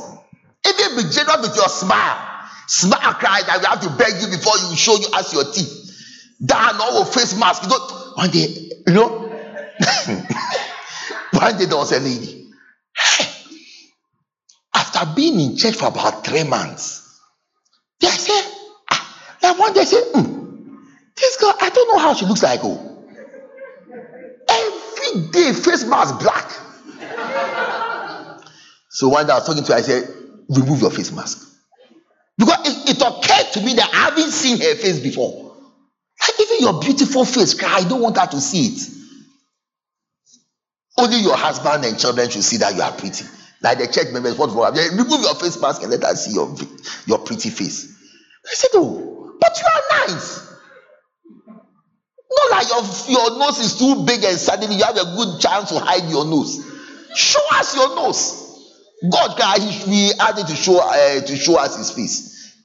[0.67, 2.19] Even be generous with your smile.
[2.67, 5.73] Smile cry that we have to beg you before you show you as your teeth.
[6.41, 7.63] That no face mask.
[7.63, 8.49] You know, one day,
[8.85, 9.07] you know,
[11.31, 12.51] one day there was a lady.
[14.75, 17.21] After being in church for about three months,
[18.01, 18.43] they said,
[19.45, 20.79] and one day I said, hmm,
[21.15, 22.59] this girl, I don't know how she looks like.
[22.65, 23.05] Oh,
[24.49, 26.51] every day face mask black.
[28.89, 30.13] so one day I was talking to her, I said,
[30.49, 31.57] remove your face mask.
[32.37, 35.48] Because it, it occurred to me that I haven't seen her face before.
[36.41, 38.81] Even your beautiful face, I don't want her to see it.
[40.99, 43.25] Only your husband and children should see that you are pretty.
[43.63, 44.71] Like the church members, what for?
[44.73, 46.55] Remove your face mask and let us see your,
[47.07, 47.95] your pretty face.
[48.45, 50.49] I said, Oh, but you are nice.
[52.31, 55.71] Not like your, your nose is too big and suddenly you have a good chance
[55.71, 56.65] to hide your nose.
[57.15, 58.45] Show us your nose.
[59.11, 59.39] God
[59.87, 62.57] we added to show uh, to show us his face.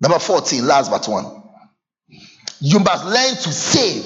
[0.00, 1.42] Number 14, last but one.
[2.60, 4.04] You must learn to save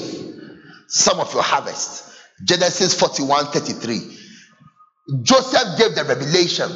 [0.88, 2.11] some of your harvest.
[2.44, 4.18] Genesis 41 33.
[5.22, 6.70] Joseph gave the revelation.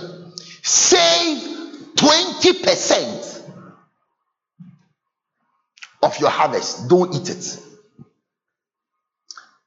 [0.62, 1.38] Save
[1.94, 3.42] 20%
[6.02, 6.88] of your harvest.
[6.88, 7.62] Don't eat it.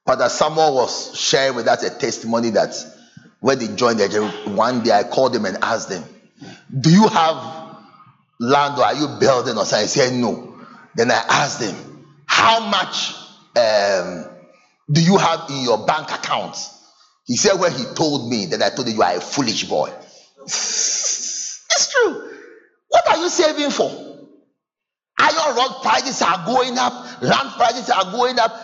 [0.04, 2.74] But Father Samuel was sharing with us a testimony that
[3.40, 6.04] when they joined the one day I called them and asked them,
[6.78, 7.76] Do you have
[8.38, 9.88] land or are you building or something?
[9.88, 10.58] Said, No.
[10.94, 11.89] Then I asked them,
[12.40, 13.12] How much
[13.54, 14.24] um,
[14.90, 16.56] do you have in your bank account?
[17.26, 19.92] He said, When he told me, that I told you, you are a foolish boy.
[20.44, 22.32] it's true.
[22.88, 23.90] What are you saving for?
[25.18, 28.56] Iron rod prices are going up, land prices are going up,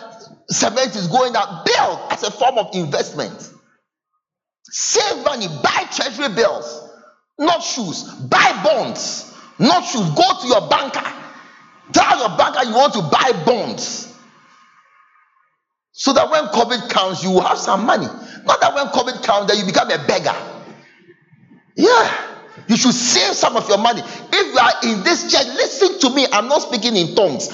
[0.49, 1.63] cement is going up.
[1.63, 3.53] Build as a form of investment.
[4.63, 6.89] Save money, buy treasury bills,
[7.37, 10.09] not shoes, buy bonds, not shoes.
[10.15, 11.13] Go to your banker,
[11.93, 14.13] tell your banker you want to buy bonds.
[15.91, 18.05] So that when COVID comes, you will have some money.
[18.05, 20.35] Not that when COVID comes, then you become a beggar.
[21.75, 22.33] Yeah.
[22.67, 24.01] You should save some of your money.
[24.03, 26.27] If you are in this church, listen to me.
[26.31, 27.47] I'm not speaking in tongues.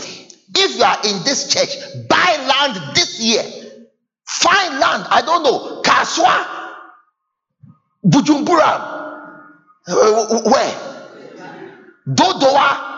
[0.56, 1.70] If you are in this church,
[2.10, 3.44] buy land this year.
[4.26, 5.06] Find land.
[5.10, 5.82] I don't know.
[5.84, 6.64] Kasoa,
[8.06, 8.82] Buduburam,
[9.88, 10.76] uh, where?
[12.08, 12.93] Dodowa,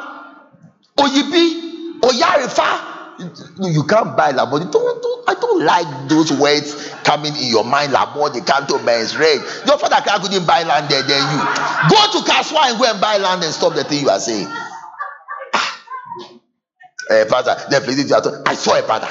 [0.99, 2.93] Oyibi, Oyarifa.
[3.59, 4.69] You can't buy Labodi.
[4.71, 7.93] Don't, don't, I don't like those words coming in your mind.
[7.93, 9.39] Labodi, Canto, Ben's Red.
[9.65, 11.39] Your father couldn't buy land there, then you.
[11.89, 14.47] Go to Kasoa and go and buy land and stop the thing you are saying.
[17.09, 19.07] Uh, Pastor, the I saw a brother.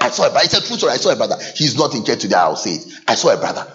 [0.00, 0.44] I saw a brother.
[0.44, 0.92] It's a true story.
[0.92, 1.36] I saw a brother.
[1.54, 2.34] He's not in church today.
[2.36, 2.86] I'll say it.
[3.06, 3.66] I saw a brother.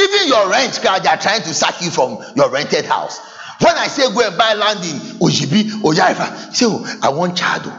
[0.00, 3.20] Even your rent crowd, they are trying to sack you from your rented house.
[3.60, 5.94] When I say go and buy land in Ojibi, you
[6.54, 7.70] say, oh, I want Chado.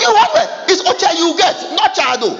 [0.00, 0.48] You want it?
[0.72, 2.30] It's Ocha you get, not Chado.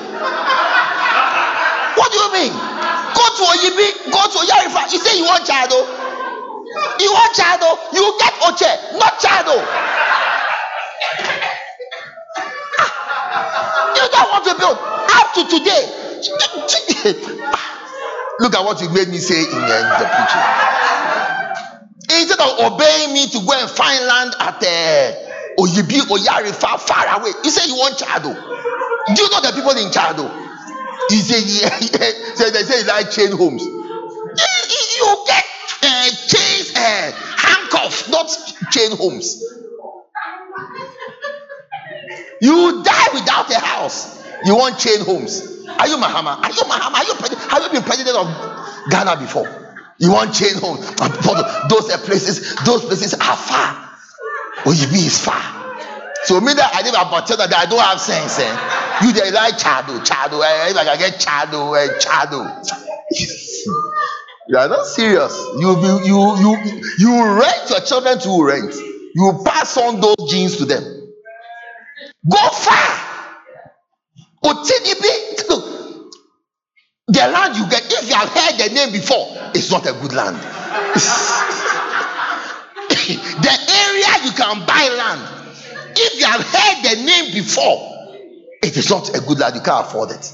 [1.96, 2.52] What do you mean?
[2.52, 4.92] Go to Ojibi, go to Oyaifa.
[4.92, 5.84] You say you want Chado.
[7.00, 9.56] You want Chado, you get Oche, not Chado.
[13.96, 15.84] You don't want to build up to today.
[18.40, 20.99] Look at what you made me say in the, the preaching.
[22.18, 27.20] Instead of obeying me to go and find land at uh, Oyibi Oyari far, far
[27.20, 28.34] away, you say you want Chado.
[29.14, 30.26] Do you know the people in Chado?
[31.10, 32.50] He say, yeah, yeah.
[32.50, 33.62] they say like chain homes.
[33.62, 35.44] You, get
[35.82, 38.28] uh, chains, uh, handcuffs, not
[38.70, 39.42] chain homes.
[42.40, 44.24] You die without a house.
[44.44, 45.42] You want chain homes.
[45.78, 46.36] Are you Mahama?
[46.42, 46.94] Are you Mahama?
[46.94, 47.14] Are you
[47.48, 48.26] have you been president of
[48.90, 49.69] Ghana before?
[50.00, 50.80] You want chain homes?
[51.68, 53.90] Those are places, those places are far.
[54.64, 55.60] Oyibi is far.
[56.24, 58.38] So me that I live about that I don't have sense.
[58.38, 59.06] Eh?
[59.06, 60.42] You they like Chado, Chado.
[60.42, 60.70] Eh?
[60.70, 61.98] If I can get Chado, eh?
[61.98, 62.40] Chado.
[64.48, 65.36] you are not serious.
[65.58, 68.74] You be, you you you rent your children to rent.
[69.14, 70.82] You pass on those genes to them.
[72.30, 73.00] Go far.
[74.42, 75.69] Look,
[77.12, 80.12] the land you get, if you have heard the name before, it's not a good
[80.12, 80.36] land.
[82.88, 85.22] the area you can buy land,
[85.96, 87.90] if you have heard the name before,
[88.62, 89.56] it is not a good land.
[89.56, 90.32] You can't afford it.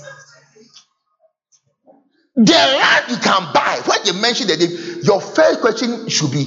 [2.37, 6.45] The land you can buy, when they mention the name, your first question should be,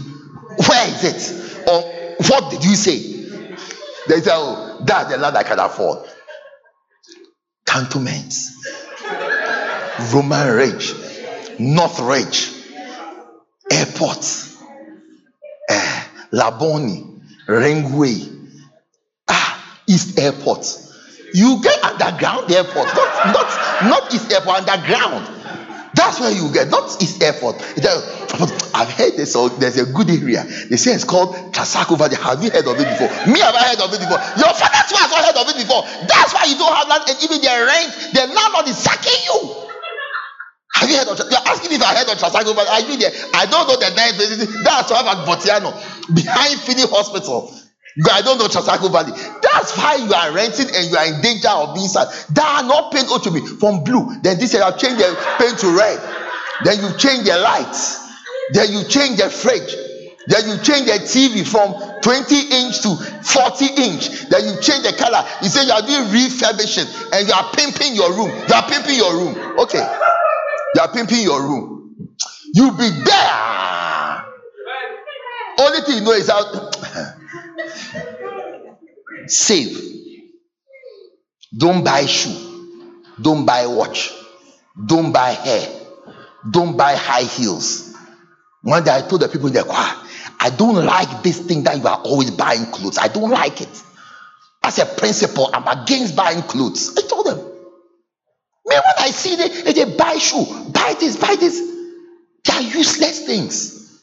[0.68, 1.68] where is it?
[1.68, 1.82] Or
[2.28, 3.00] what did you say?
[4.08, 6.08] They say, oh, that's the land I can afford.
[7.66, 8.52] Cantonments,
[10.14, 10.93] Roman Ridge,
[11.60, 12.52] North Ridge,
[13.72, 14.26] Airport,
[15.70, 18.50] uh, Labone, Ringway,
[19.28, 20.66] ah, East Airport.
[21.34, 23.47] You get underground airport, not not
[23.84, 25.36] not East Airport, underground.
[25.93, 27.58] That's where you get, not East Airport.
[28.74, 30.46] I've heard there's a, there's a good area.
[30.70, 31.89] They say it's called Trasak.
[31.89, 33.09] Have you heard of it before?
[33.28, 34.17] Me, have I heard of it before?
[34.39, 35.84] Your father too has not heard of it before.
[36.08, 39.68] That's why you don't have land and even their rent, the landlord is sacking you.
[40.75, 43.12] Have you heard of You're asking if I heard of over there.
[43.33, 44.63] I I don't know the name.
[44.63, 45.74] That's why I'm at Botiano,
[46.13, 47.54] behind Finney Hospital.
[48.12, 49.12] I don't know Trasacco Valley.
[49.41, 52.08] That's why you are renting and you are in danger of being sad.
[52.32, 54.21] That are not paint to me from blue.
[54.21, 56.00] Then this year I've changed the paint to red.
[56.63, 58.00] Then you change the lights.
[58.54, 59.75] Then you change the fridge.
[60.28, 64.29] Then you change the TV from 20 inch to 40 inch.
[64.29, 65.25] Then you change the color.
[65.41, 68.29] You say you are doing refurbishing and you are pimping your room.
[68.29, 69.36] You are pimping your room.
[69.59, 69.83] Okay.
[70.80, 72.08] You are pimping your room.
[72.54, 74.26] You be there.
[75.60, 76.74] Only thing you know is out.
[79.28, 79.78] Save.
[81.58, 82.78] Don't buy shoe.
[83.22, 84.14] Don't buy watch.
[84.86, 85.68] Don't buy hair.
[86.50, 87.93] Don't buy high heels.
[88.62, 90.08] One day I told the people in the choir, ah,
[90.39, 92.97] I don't like this thing that you are always buying clothes.
[92.97, 93.84] I don't like it.
[94.64, 96.97] As a principle, I'm against buying clothes.
[96.97, 97.49] I told them.
[98.70, 101.59] Man, when I see they, they buy shoe, buy this, buy this,
[102.46, 104.01] they are useless things.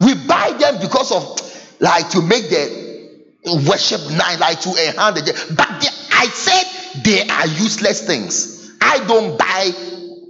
[0.00, 3.00] We buy them because of like to make the
[3.68, 8.98] worship night like to enhance the but they, i said they are useless things I
[9.06, 9.72] don't buy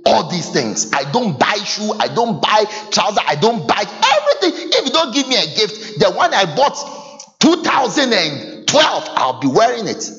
[0.07, 0.93] all these things.
[0.93, 4.69] I don't buy shoe, I don't buy trouser, I don't buy everything.
[4.73, 6.77] If you don't give me a gift, the one I bought
[7.41, 10.11] 2012, I'll be wearing it.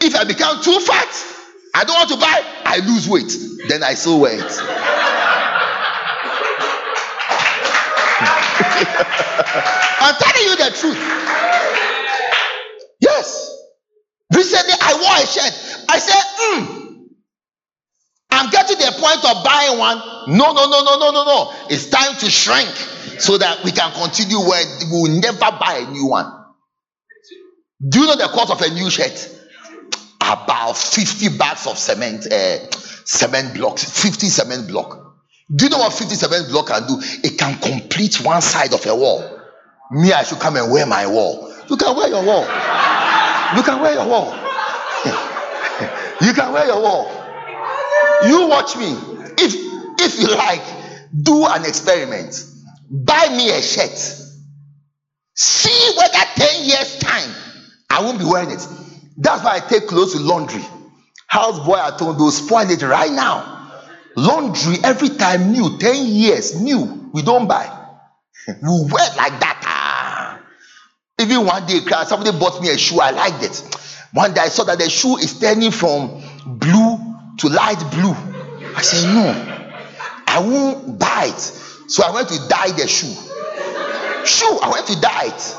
[0.00, 1.35] If I become too fat,
[1.76, 3.36] I don't want to buy, I lose weight.
[3.68, 4.40] Then I still wear it.
[10.00, 10.96] I'm telling you the truth.
[12.98, 13.60] Yes.
[14.34, 15.84] Recently, I wore a shirt.
[15.90, 17.02] I said, hmm,
[18.30, 19.98] I'm getting the point of buying one.
[20.34, 21.52] No, no, no, no, no, no, no.
[21.68, 22.70] It's time to shrink
[23.20, 26.32] so that we can continue where we will never buy a new one.
[27.86, 29.35] Do you know the cost of a new shirt?
[30.26, 32.70] About 50 bags of cement, uh,
[33.04, 35.14] cement blocks, 50 cement block.
[35.54, 36.96] Do you know what 50 cement block can do?
[37.22, 39.40] It can complete one side of a wall.
[39.92, 41.54] Me, I should come and wear my wall.
[41.70, 42.42] You can wear your wall.
[42.42, 44.34] You can wear your wall.
[46.20, 47.06] you can wear your wall.
[48.24, 48.96] You watch me.
[49.38, 49.54] If
[50.00, 50.62] if you like,
[51.22, 52.44] do an experiment.
[52.90, 53.96] Buy me a shirt.
[55.34, 57.30] See whether 10 years time
[57.90, 58.66] I won't be wearing it.
[59.16, 60.62] That's why I take clothes to laundry.
[61.30, 63.70] Houseboy, I told you spoil it right now.
[64.16, 67.10] Laundry every time new, 10 years new.
[67.12, 67.72] We don't buy.
[68.46, 69.62] We wear like that.
[69.64, 70.40] Ah.
[71.18, 73.00] Even one day, somebody bought me a shoe.
[73.00, 73.76] I liked it.
[74.12, 76.98] One day I saw that the shoe is turning from blue
[77.38, 78.14] to light blue.
[78.76, 79.72] I said, No,
[80.26, 81.40] I won't buy it.
[81.90, 83.14] So I went to dye the shoe.
[84.24, 85.56] Shoe, I went to dye it.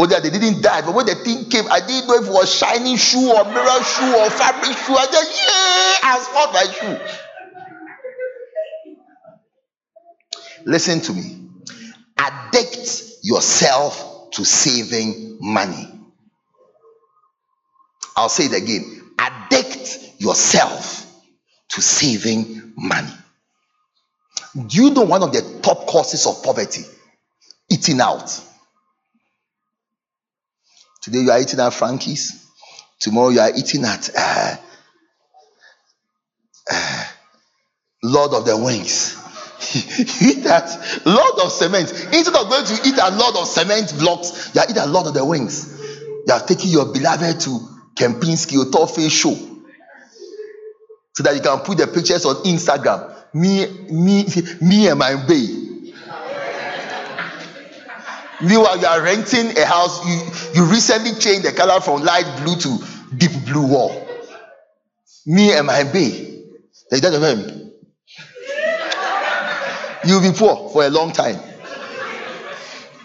[0.00, 0.82] Oh, that they didn't die.
[0.82, 3.82] but when the thing came, I didn't know if it was shining shoe or mirror
[3.82, 4.94] shoe or fabric shoe.
[4.94, 6.98] I said, Yeah, I spot my shoe.
[10.66, 11.48] Listen to me.
[12.16, 15.90] Addict yourself to saving money.
[18.16, 19.02] I'll say it again.
[19.18, 21.06] Addict yourself
[21.70, 23.12] to saving money.
[24.54, 26.82] Do you know one of the top causes of poverty?
[27.70, 28.40] Eating out.
[31.08, 32.46] Today you are eating at Frankie's.
[33.00, 34.56] Tomorrow you are eating at uh,
[36.70, 37.04] uh,
[38.02, 39.16] Lord of the Wings.
[40.20, 41.90] eat that Lord of cement.
[42.12, 45.06] Instead of going to eat a lot of cement blocks, you are eating a lot
[45.06, 45.80] of the wings.
[46.26, 47.58] You are taking your beloved to
[47.98, 49.34] Kempinski or Toffee show
[51.14, 53.14] so that you can put the pictures on Instagram.
[53.32, 54.26] Me, me,
[54.60, 55.16] me and my
[58.40, 58.48] baby.
[58.50, 60.04] Meanwhile, you are renting a house.
[60.06, 62.78] You, you recently changed the color from light blue to
[63.16, 64.06] deep blue wall.
[65.26, 66.44] Me and my baby.
[66.90, 67.68] Like that of
[70.04, 71.38] You'll be poor for a long time.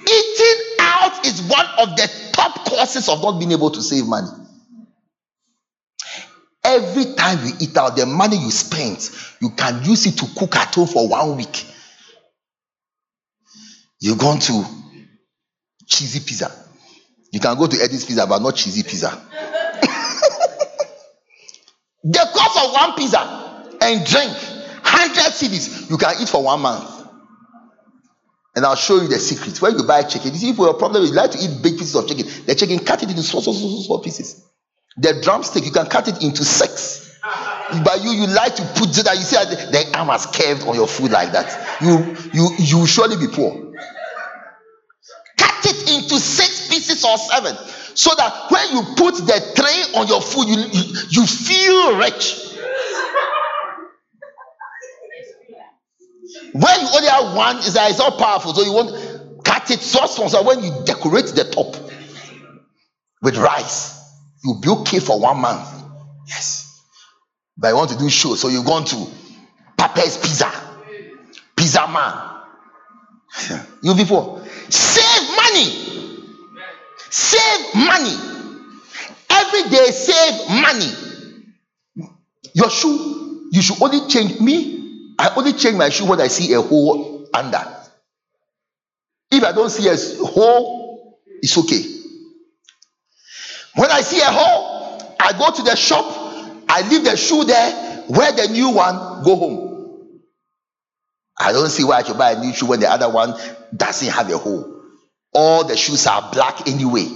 [0.02, 4.30] Eating out is one of the top causes of not being able to save money.
[6.64, 9.10] Every time you eat out, the money you spend,
[9.42, 11.66] you can use it to cook at home for one week.
[14.00, 14.66] You're going to
[15.94, 16.52] cheesy pizza.
[17.32, 19.10] You can go to Eddie's Pizza, but not cheesy pizza.
[22.04, 23.20] the cost of one pizza
[23.82, 26.90] and drink, 100 cedis, you can eat for one month.
[28.56, 29.60] And I'll show you the secret.
[29.62, 31.96] When you buy chicken, you see, for your problem, you like to eat big pieces
[31.96, 32.28] of chicken.
[32.46, 34.46] The chicken, cut it into small, small, small, small pieces.
[34.98, 37.18] The drumstick, you can cut it into six.
[37.84, 39.16] But you, you like to put that.
[39.16, 41.82] You see the arm has curved on your food like that.
[41.82, 43.73] You, you, you surely be poor.
[45.64, 47.56] Cut it into six pieces or seven,
[47.96, 52.40] so that when you put the tray on your food, you, you, you feel rich.
[56.54, 60.06] When you only have one, it's, it's not powerful, so you want cut it so
[60.06, 60.30] small.
[60.30, 61.76] So when you decorate the top
[63.22, 64.00] with rice,
[64.44, 65.68] you'll be okay for one month.
[66.28, 66.82] Yes.
[67.58, 69.08] But I want to do show, so you're going to
[69.78, 70.52] Papa's Pizza,
[71.56, 72.34] Pizza Man.
[73.82, 74.46] You'll be poor.
[74.70, 75.23] Save
[75.54, 76.20] money.
[77.10, 78.16] Save money.
[79.30, 80.92] Every day, save money.
[82.54, 85.16] Your shoe, you should only change me.
[85.18, 87.64] I only change my shoe when I see a hole under.
[89.32, 91.82] If I don't see a hole, it's okay.
[93.76, 96.06] When I see a hole, I go to the shop,
[96.70, 100.22] I leave the shoe there, wear the new one, go home.
[101.40, 103.34] I don't see why I should buy a new shoe when the other one
[103.76, 104.73] doesn't have a hole.
[105.34, 107.08] All the shoes are black anyway.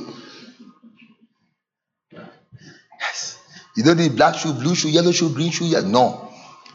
[3.00, 3.40] Yes.
[3.76, 5.66] You don't need black shoe, blue shoe, yellow shoe, green shoe.
[5.66, 6.32] Yeah, no.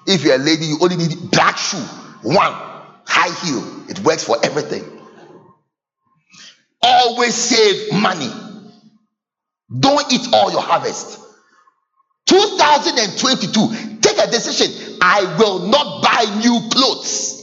[0.07, 1.79] If you're a lady, you only need black shoe,
[2.23, 2.53] one
[3.07, 3.91] high heel.
[3.91, 4.85] It works for everything.
[6.81, 8.31] Always save money.
[9.79, 11.19] Don't eat all your harvest.
[12.27, 14.99] 2022, take a decision.
[15.01, 17.39] I will not buy new clothes.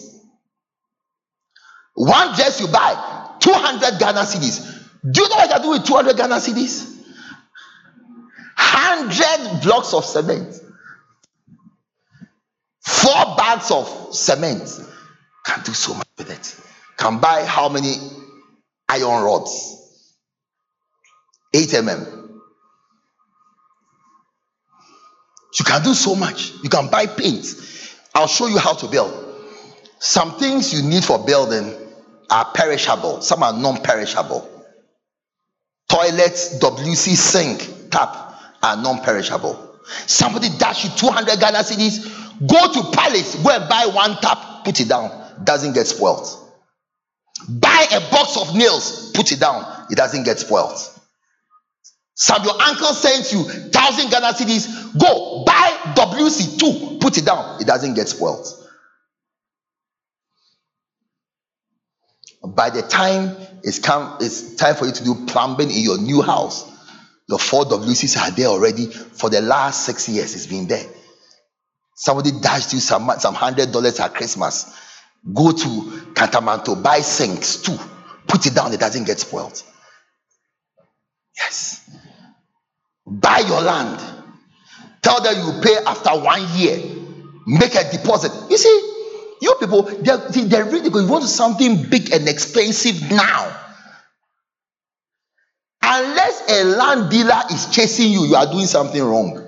[1.96, 4.80] One dress you buy, 200 Ghana cedis.
[5.10, 6.98] Do you know what I can do with 200 Ghana cedis?
[8.58, 10.54] 100 blocks of cement,
[12.82, 14.82] four bags of cement.
[15.46, 16.56] Can do so much with it.
[16.98, 17.96] Can buy how many
[18.90, 19.78] iron rods?
[21.54, 22.30] 8 mm.
[25.58, 26.52] You can do so much.
[26.62, 27.46] You can buy paint.
[28.14, 29.14] I'll show you how to build.
[30.00, 31.74] Some things you need for building
[32.30, 34.48] are perishable, some are non perishable.
[35.90, 39.80] Toilets, WC sink, tap are non perishable.
[40.06, 44.80] Somebody dash you 200 Ghana cedis, go to Palace, go and buy one tap, put
[44.80, 45.12] it down,
[45.44, 46.28] doesn't get spoiled.
[47.48, 50.78] Buy a box of nails, put it down, it doesn't get spoiled.
[52.14, 55.00] Some your uncle sends you thousand Ghana cedis.
[55.00, 57.62] Go buy WC2, put it down.
[57.62, 58.46] It doesn't get spoiled.
[62.44, 66.22] By the time it's come, it's time for you to do plumbing in your new
[66.22, 66.70] house.
[67.28, 70.36] Your four WCs are there already for the last six years.
[70.36, 70.86] It's been there.
[71.96, 74.74] Somebody dashed you some some hundred dollars at Christmas.
[75.34, 75.68] Go to
[76.14, 77.78] Kantamanto, buy sinks too.
[78.28, 78.74] Put it down.
[78.74, 79.62] It doesn't get spoiled.
[81.38, 81.90] Yes.
[83.06, 84.00] Buy your land.
[85.02, 86.78] Tell them you pay after one year.
[87.48, 88.32] Make a deposit.
[88.52, 88.89] You see,
[89.42, 93.56] you people, they're, they're really going, you want something big and expensive now.
[95.82, 99.36] Unless a land dealer is chasing you, you are doing something wrong.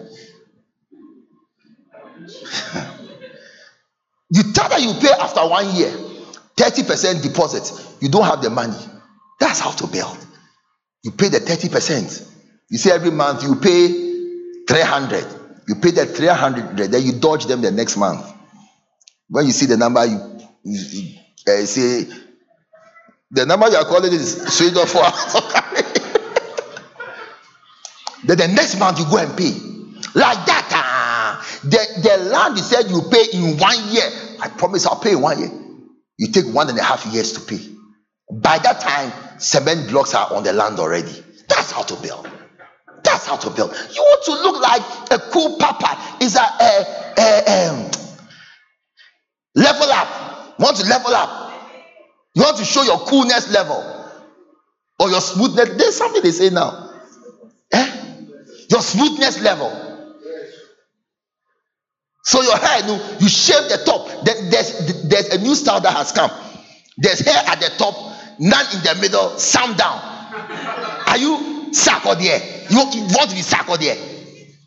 [4.30, 5.92] you tell that you pay after one year,
[6.56, 7.72] 30% deposit.
[8.02, 8.78] You don't have the money.
[9.40, 10.18] That's how to build.
[11.04, 12.28] You pay the 30%.
[12.70, 13.88] You see, every month you pay
[14.68, 15.26] 300.
[15.68, 18.26] You pay the 300, then you dodge them the next month.
[19.32, 20.20] When you see the number, you,
[20.64, 21.18] you, you
[21.48, 22.04] uh, say,
[23.32, 25.00] the number you are calling is switched off for
[28.26, 29.52] Then the next month you go and pay.
[30.14, 30.68] Like that.
[30.74, 34.04] Ah, the, the land you said you pay in one year.
[34.42, 35.50] I promise I'll pay in one year.
[36.18, 37.66] You take one and a half years to pay.
[38.30, 41.14] By that time, cement blocks are on the land already.
[41.48, 42.30] That's how to build.
[43.04, 43.72] That's how to build.
[43.96, 44.82] You want to look like
[45.12, 45.98] a cool papa.
[46.22, 47.92] Is a, a, a um,
[49.56, 50.56] level up.
[50.60, 51.54] You want to level up.
[52.36, 53.84] You want to show your coolness level
[55.00, 55.78] or your smoothness.
[55.78, 56.92] There's something they say now.
[57.74, 57.92] Eh?
[58.70, 59.92] Your smoothness level.
[62.24, 64.24] So your hair, you, you shave the top.
[64.24, 66.32] There's, there's a new style that has come.
[66.98, 67.96] There's hair at the top,
[68.40, 70.00] none in the middle, some down.
[71.08, 72.40] Are you sack or there?
[72.70, 73.98] You want to be sacred there.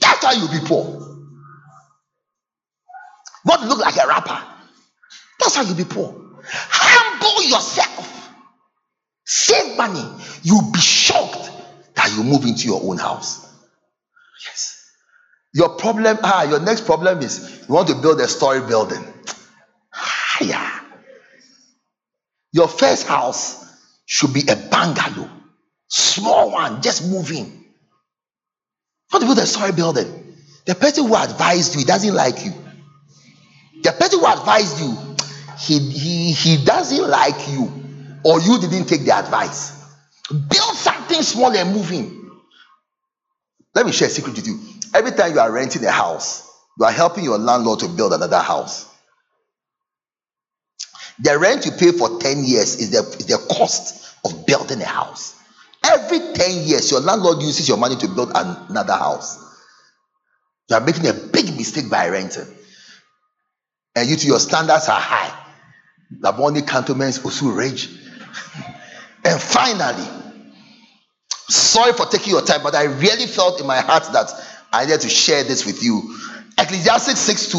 [0.01, 1.01] That's why you'll be poor.
[3.47, 4.54] To look like a rapper.
[5.40, 6.15] That's how you'll be poor.
[6.47, 8.31] Humble yourself.
[9.24, 10.05] Save money.
[10.43, 11.51] You'll be shocked
[11.94, 13.47] that you move into your own house.
[14.47, 14.90] Yes.
[15.55, 19.02] Your problem, ah, your next problem is you want to build a story building.
[19.90, 20.82] Higher.
[22.52, 23.65] Your first house
[24.06, 25.31] should be a bungalow.
[25.89, 27.65] Small one, just moving.
[29.11, 30.36] How to build a story building?
[30.66, 32.52] The person who advised you doesn't like you.
[33.82, 35.14] The person who advised you,
[35.59, 37.71] he, he, he doesn't like you,
[38.25, 39.73] or you didn't take the advice.
[40.31, 42.31] Build something small and move in.
[43.75, 44.59] Let me share a secret with you.
[44.95, 46.49] Every time you are renting a house,
[46.79, 48.89] you are helping your landlord to build another house.
[51.21, 54.87] The rent you pay for 10 years is the, is the cost of building a
[54.87, 55.35] house.
[55.85, 59.39] Every 10 years, your landlord uses your money to build another house.
[60.71, 62.47] You are making a big mistake by renting.
[63.95, 65.44] And you to your standards are high.
[66.21, 67.89] Labone cantonments also rage.
[69.25, 70.07] and finally,
[71.49, 74.31] sorry for taking your time, but I really felt in my heart that
[74.73, 76.19] I needed to share this with you.
[76.59, 77.59] Ecclesiastes 6 2.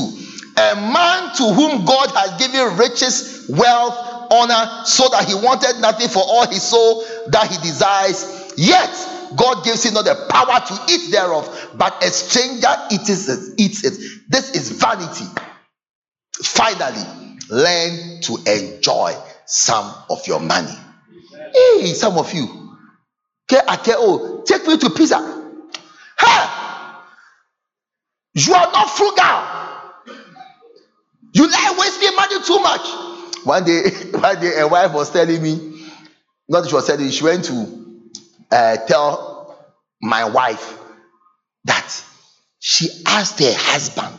[0.58, 6.08] A man to whom God has given riches, wealth, honor so that he wanted nothing
[6.08, 8.54] for all his soul that he desires.
[8.58, 8.90] Yet
[9.36, 13.56] God gives him not the power to eat thereof, but a stranger eats it.
[13.58, 13.94] Eats it.
[14.30, 15.26] This is vanity.
[16.34, 19.16] Finally, learn to enjoy
[19.46, 20.74] some of your money.
[21.54, 22.78] Hey, some of you.
[23.52, 23.94] Okay, okay.
[23.96, 25.18] Oh, take me to pizza.
[26.20, 26.48] Hey,
[28.34, 29.56] you are not frugal.
[31.34, 33.46] You like wasting money too much.
[33.46, 35.86] One day, one day, a wife was telling me,
[36.48, 37.86] not she was telling me, she went to
[38.52, 39.66] uh, tell
[40.02, 40.80] my wife
[41.66, 42.04] that
[42.60, 44.16] she asked her husband.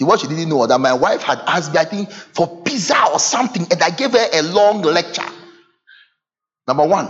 [0.00, 3.18] What she didn't know that my wife had asked me, I think, for pizza or
[3.18, 5.22] something, and I gave her a long lecture.
[6.66, 7.08] Number one,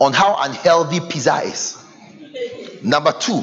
[0.00, 1.82] on how unhealthy pizza is.
[2.82, 3.42] Number two,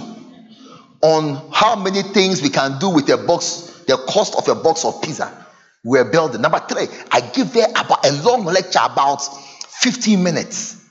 [1.02, 4.86] on how many things we can do with a box, the cost of a box
[4.86, 5.44] of pizza
[5.84, 6.42] we're building.
[6.42, 9.22] Number three, I give her about a long lecture about
[9.68, 10.82] 15 minutes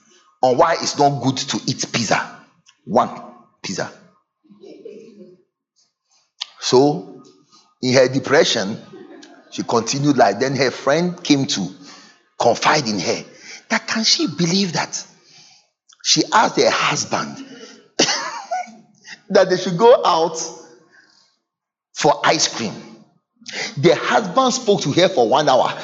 [0.43, 2.41] on why it's not good to eat pizza.
[2.85, 3.09] One
[3.63, 3.91] pizza.
[6.63, 7.21] So,
[7.83, 8.79] in her depression,
[9.51, 11.69] she continued like then her friend came to
[12.41, 13.25] confide in her
[13.69, 15.05] that can she believe that
[16.05, 17.45] she asked her husband
[19.31, 20.41] that they should go out
[21.95, 22.73] for ice cream.
[23.79, 25.67] The husband spoke to her for one hour.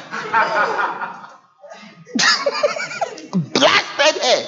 [3.33, 4.47] Blasted her.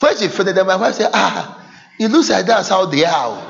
[0.00, 1.64] When she finished, my wife said, Ah,
[2.00, 3.47] it looks like that's how they are.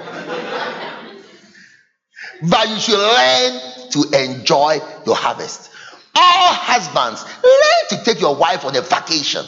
[2.42, 3.60] But you should learn
[3.90, 5.70] to enjoy your harvest.
[6.14, 9.44] All husbands, learn to take your wife on a vacation.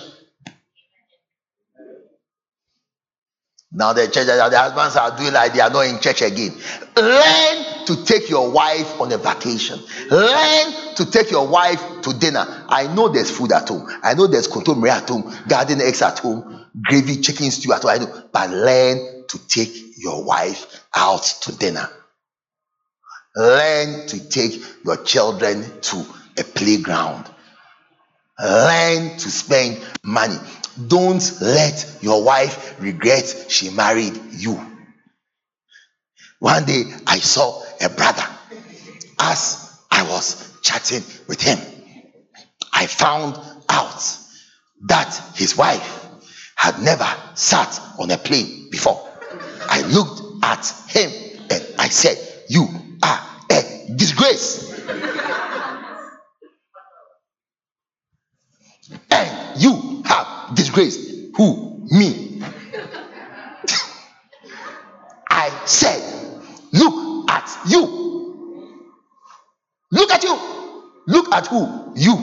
[3.72, 6.52] Now the church, the husbands are doing like they are not in church again.
[6.96, 9.78] Learn to take your wife on a vacation.
[10.10, 12.44] Learn to take your wife to dinner.
[12.68, 13.88] I know there's food at home.
[14.02, 17.90] I know there's kontomire at home, garden eggs at home, gravy chicken stew at home.
[17.92, 21.88] I know, but learn to take your wife out to dinner.
[23.40, 26.04] Learn to take your children to
[26.36, 27.24] a playground.
[28.38, 30.36] Learn to spend money.
[30.88, 34.60] Don't let your wife regret she married you.
[36.40, 38.26] One day I saw a brother
[39.18, 41.58] as I was chatting with him.
[42.74, 43.36] I found
[43.70, 44.18] out
[44.82, 46.08] that his wife
[46.56, 49.00] had never sat on a plane before.
[49.66, 51.10] I looked at him
[51.50, 52.18] and I said,
[52.50, 52.68] You
[53.02, 53.29] are
[54.20, 54.70] a disgrace.
[59.10, 61.86] and you have disgraced who?
[61.90, 62.42] Me.
[65.28, 66.02] I said,
[66.72, 68.76] Look at you.
[69.92, 70.38] Look at you.
[71.06, 71.92] Look at who?
[71.96, 72.16] You.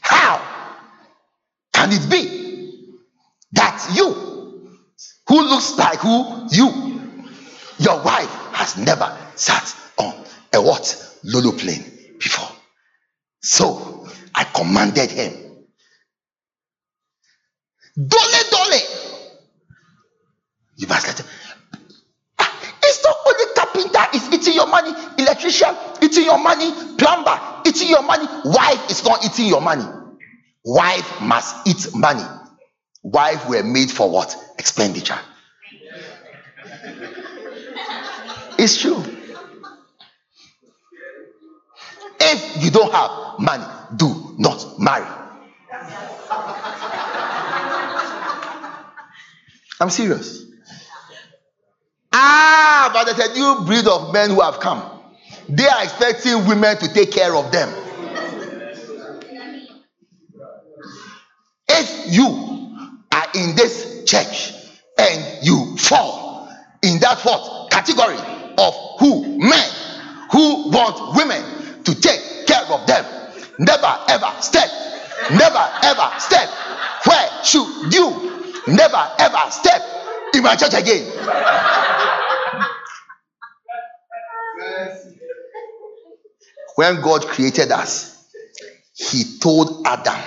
[0.00, 0.40] How
[1.72, 2.98] can it be
[3.52, 4.70] that you,
[5.28, 6.46] who looks like who?
[6.50, 7.00] You.
[7.78, 9.74] Your wife has never sat
[10.54, 11.18] a what?
[11.24, 11.84] Lolo plane
[12.18, 12.48] before.
[13.40, 15.32] So I commanded him.
[17.96, 18.80] Dole, dole.
[20.76, 21.26] You must let him.
[22.38, 27.88] Ah, It's not only carpenter is eating your money, electrician eating your money, plumber eating
[27.88, 28.26] your money.
[28.44, 29.84] Wife is not eating your money.
[30.64, 32.24] Wife must eat money.
[33.02, 34.34] Wife were made for what?
[34.58, 35.18] Expenditure.
[38.58, 39.02] It's true.
[42.26, 43.64] If you don't have money,
[43.96, 45.06] do not marry.
[49.80, 50.44] I'm serious.
[52.12, 54.82] Ah, but there's a new breed of men who have come.
[55.48, 57.68] They are expecting women to take care of them.
[61.68, 62.26] If you
[63.12, 64.52] are in this church
[64.98, 66.48] and you fall
[66.82, 68.16] in that what category
[68.58, 69.70] of who men
[70.30, 71.53] who want women
[71.84, 73.04] to take care of them,
[73.58, 74.68] never ever step,
[75.32, 76.48] never ever step.
[77.06, 79.82] Where should you never ever step
[80.34, 81.10] in my church again?
[86.76, 88.26] When God created us,
[88.94, 90.18] He told Adam,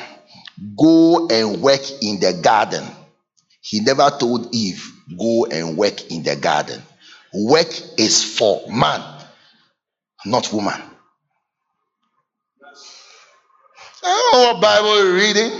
[0.78, 2.84] Go and work in the garden.
[3.62, 6.82] He never told Eve, Go and work in the garden.
[7.34, 7.70] Work
[8.00, 9.02] is for man,
[10.26, 10.82] not woman.
[14.08, 15.52] I don't know what Bible you're reading.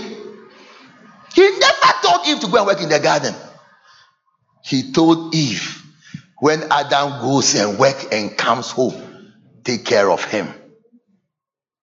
[1.34, 3.34] He never told Eve to go and work in the garden.
[4.64, 5.82] He told Eve,
[6.38, 9.32] when Adam goes and work and comes home,
[9.64, 10.48] take care of him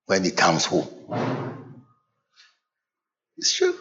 [0.08, 0.88] when he comes home.
[3.38, 3.76] It's true.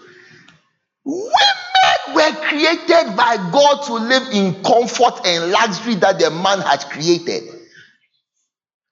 [1.05, 6.81] Women were created by God to live in comfort and luxury that the man had
[6.91, 7.45] created.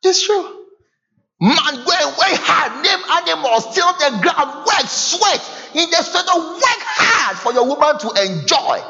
[0.02, 0.61] It's true.
[1.42, 5.42] Man, and work hard, name animals, till the ground, work, sweat
[5.74, 8.80] in the sweat of work hard for your woman to enjoy.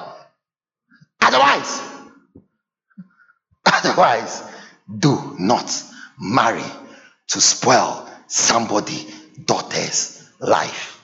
[1.22, 1.80] Otherwise,
[3.72, 4.42] otherwise,
[4.98, 5.82] do not
[6.20, 6.62] marry
[7.28, 9.06] to spoil somebody
[9.46, 11.02] daughter's life.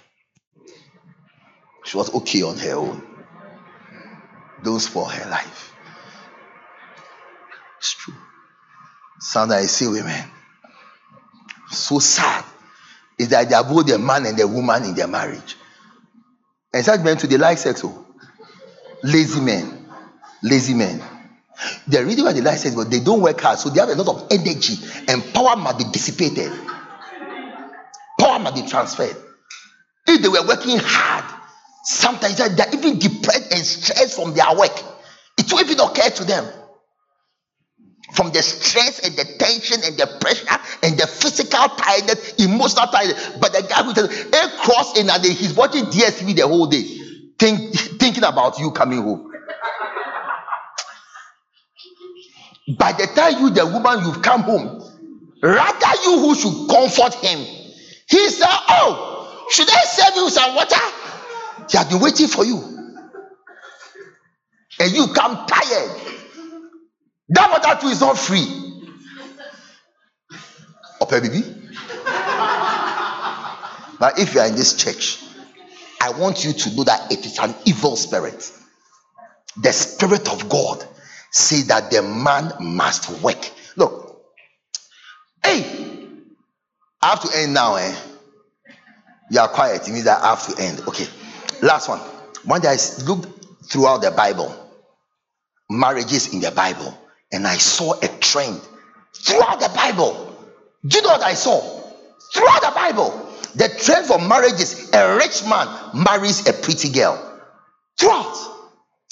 [1.87, 3.03] She was okay on her own.
[4.63, 5.73] Don't spoil her life.
[7.79, 8.13] It's true.
[9.19, 10.25] Sometimes I see women
[11.71, 12.45] so sad
[13.19, 15.57] is that they are both the man and the woman in their marriage.
[16.73, 17.83] And such men to the like sex.
[17.85, 18.07] Oh.
[19.03, 19.87] Lazy men.
[20.43, 21.03] Lazy men.
[21.89, 23.95] The reason why they like sex, but they don't work hard, so they have a
[24.01, 24.75] lot of energy,
[25.09, 26.53] and power must be dissipated.
[28.21, 29.17] Power must be transferred.
[30.07, 31.25] If they were working hard,
[31.85, 34.73] sometimes they're even depressed and stressed from their work.
[35.37, 36.49] It will even occur to them
[38.13, 43.31] from the stress and the tension and the pressure and the physical tiredness, emotional tiredness.
[43.41, 46.67] But the guy who says, a cross in a day, he's watching DSTV the whole
[46.67, 46.85] day,
[47.39, 49.31] think, thinking about you coming home.
[52.79, 54.83] By the time you, the woman, you've come home,
[55.43, 57.39] rather you who should comfort him,
[58.09, 60.77] he said, Oh, should I serve you some water?
[61.71, 62.77] He has been waiting for you.
[64.81, 66.18] And you come tired
[67.31, 68.47] that water too is not free.
[71.03, 71.43] Okay, baby.
[73.99, 75.23] but if you are in this church,
[76.01, 78.51] I want you to know that it is an evil spirit.
[79.57, 80.85] The spirit of God
[81.31, 83.51] say that the man must work.
[83.77, 84.25] Look,
[85.45, 86.07] hey,
[87.03, 87.95] I have to end now, eh?
[89.31, 89.87] You are quiet.
[89.87, 90.81] It means that I have to end.
[90.89, 91.07] Okay.
[91.63, 92.01] Last one.
[92.45, 93.29] One day I looked
[93.71, 94.55] throughout the Bible,
[95.69, 96.97] marriages in the Bible
[97.33, 98.61] and I saw a trend
[99.15, 100.37] throughout the Bible.
[100.87, 101.61] Do you know what I saw?
[102.35, 107.25] Throughout the Bible, the trend for marriage is a rich man marries a pretty girl.
[107.99, 108.37] Throughout.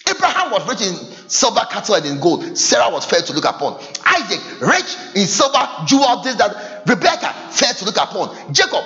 [0.08, 0.94] Abraham was rich in
[1.28, 2.56] silver, cattle, and in gold.
[2.56, 3.80] Sarah was fair to look upon.
[4.04, 6.86] Isaac, rich in silver, jewels, this, that.
[6.86, 8.54] Rebecca, fair to look upon.
[8.54, 8.84] Jacob,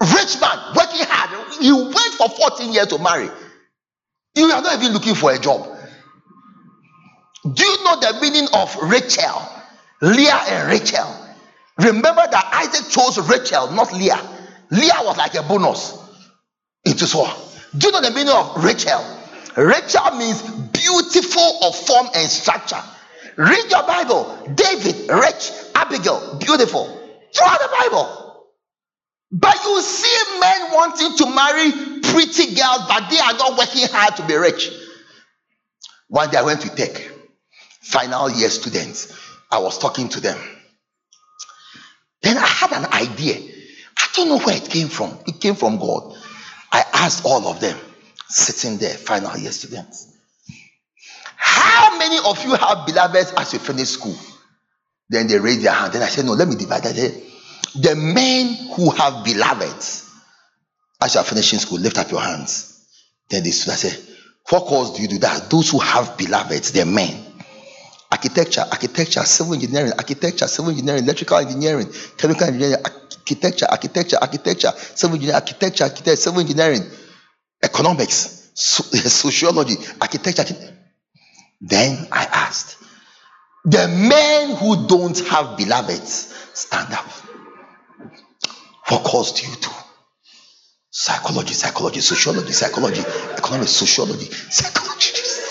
[0.00, 1.52] rich man, working hard.
[1.60, 3.30] He went for 14 years to marry.
[4.34, 5.73] You are not even looking for a job.
[7.52, 9.42] Do you know the meaning of Rachel?
[10.00, 11.06] Leah and Rachel.
[11.78, 14.20] Remember that Isaac chose Rachel, not Leah.
[14.70, 15.98] Leah was like a bonus
[16.84, 17.28] into so.
[17.76, 19.02] Do you know the meaning of Rachel?
[19.56, 22.82] Rachel means beautiful of form and structure.
[23.36, 24.52] Read your Bible.
[24.54, 25.50] David, rich.
[25.74, 26.86] Abigail, beautiful.
[27.34, 28.46] Throughout the Bible.
[29.32, 34.16] But you see men wanting to marry pretty girls, but they are not working hard
[34.16, 34.70] to be rich.
[36.08, 37.13] One day I went to take
[37.84, 39.12] final year students.
[39.50, 40.38] I was talking to them.
[42.22, 43.36] Then I had an idea.
[43.96, 45.16] I don't know where it came from.
[45.26, 46.16] It came from God.
[46.72, 47.78] I asked all of them
[48.28, 50.12] sitting there, final year students.
[51.36, 54.16] How many of you have beloveds as you finish school?
[55.10, 55.92] Then they raised their hand.
[55.92, 57.22] Then I said, No, let me divide that.
[57.76, 60.10] The men who have beloveds
[61.00, 62.86] as you are finishing school, lift up your hands.
[63.28, 63.72] Then they stood.
[63.72, 64.16] I said,
[64.48, 65.50] What cause do you do that?
[65.50, 67.23] Those who have beloveds, they're men
[68.14, 75.16] architecture, architecture, civil engineering, architecture, civil engineering, electrical engineering, chemical engineering, architecture, architecture, architecture, civil
[75.16, 76.82] engineering, architecture, architecture, civil engineering,
[77.62, 78.84] economics, so,
[79.24, 80.44] sociology, architecture.
[81.60, 82.76] Then I asked,
[83.64, 87.06] the men who don't have beloveds, stand up.
[88.90, 89.70] What course do you do?
[90.90, 93.00] Psychology, psychology, sociology, psychology,
[93.36, 95.10] economics, sociology, psychology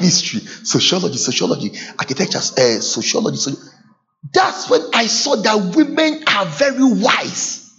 [0.00, 3.36] history, sociology, sociology, architecture, uh, sociology.
[3.36, 3.52] So
[4.32, 7.70] that's when I saw that women are very wise.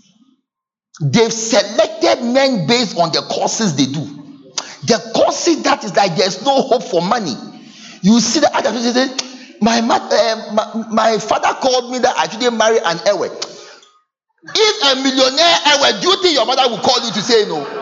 [1.02, 4.06] They've selected men based on the courses they do.
[4.86, 7.36] The courses that is like there's no hope for money.
[8.02, 12.28] You see the other person say, my, uh, my, my father called me that I
[12.28, 13.30] shouldn't marry an Ewe.
[14.44, 17.81] If a millionaire Ewe, do you think your mother will call you to say no?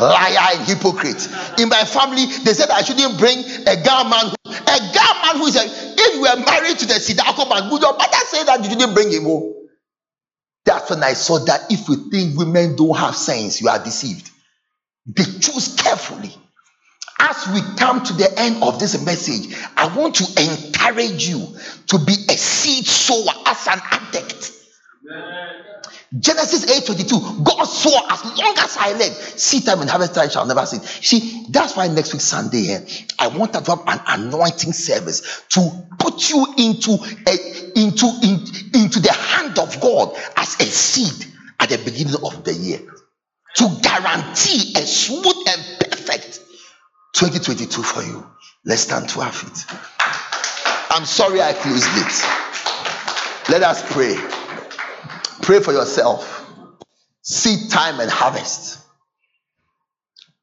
[0.00, 1.28] Liar and hypocrite.
[1.58, 4.26] In my family, they said I shouldn't bring a girl man.
[4.30, 7.70] Who, A girl man who is a, if you were married to the Sidako man,
[7.70, 9.54] would your mother say that you didn't bring him home?
[10.64, 14.30] That's when I saw that if you think women don't have sense, you are deceived.
[15.06, 16.34] They choose carefully.
[17.18, 21.46] As we come to the end of this message, I want to encourage you
[21.88, 24.52] to be a seed sower as an addict.
[26.18, 27.42] Genesis 8:22.
[27.42, 30.82] God swore, as long as I live, seed time and harvest time shall never cease.
[31.06, 32.86] See, that's why next week Sunday here,
[33.18, 36.92] I want to have an anointing service to put you into
[37.26, 41.26] a, into in, into the hand of God as a seed
[41.60, 42.80] at the beginning of the year
[43.56, 46.40] to guarantee a smooth and perfect
[47.14, 48.26] 2022 for you.
[48.64, 49.64] Let's stand to our feet.
[50.90, 53.50] I'm sorry I closed it.
[53.50, 54.41] Let us pray.
[55.42, 56.46] Pray for yourself.
[57.22, 58.78] Seed time and harvest.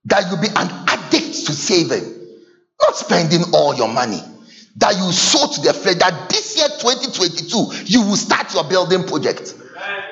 [0.05, 2.37] That you be an addict to saving,
[2.81, 4.21] not spending all your money.
[4.77, 9.03] that you sow to the flesh, that this year 2022 you will start your building
[9.03, 9.53] project.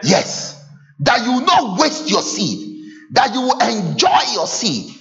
[0.03, 0.61] Yes.
[0.99, 4.93] That you will not waste your seed, that you will enjoy your seed,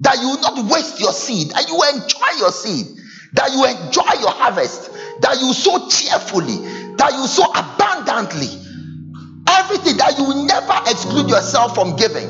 [0.00, 2.86] that you will not waste your seed, that you will enjoy your seed,
[3.34, 4.90] that you enjoy your harvest,
[5.20, 6.56] that you sow cheerfully,
[6.96, 8.48] that you sow abundantly.
[9.56, 12.28] Everything that you will never exclude yourself from giving.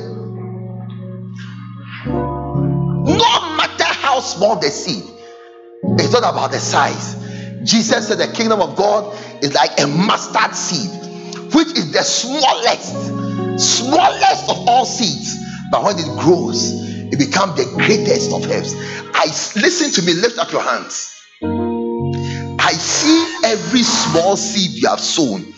[2.06, 5.04] No matter how small the seed,
[5.98, 7.16] it's not about the size.
[7.64, 10.90] Jesus said the kingdom of God is like a mustard seed,
[11.54, 12.92] which is the smallest,
[13.58, 15.36] smallest of all seeds.
[15.70, 16.72] But when it grows,
[17.12, 18.74] it becomes the greatest of herbs.
[19.14, 19.26] I
[19.60, 21.10] listen to me, lift up your hands.
[21.42, 25.53] I see every small seed you have sown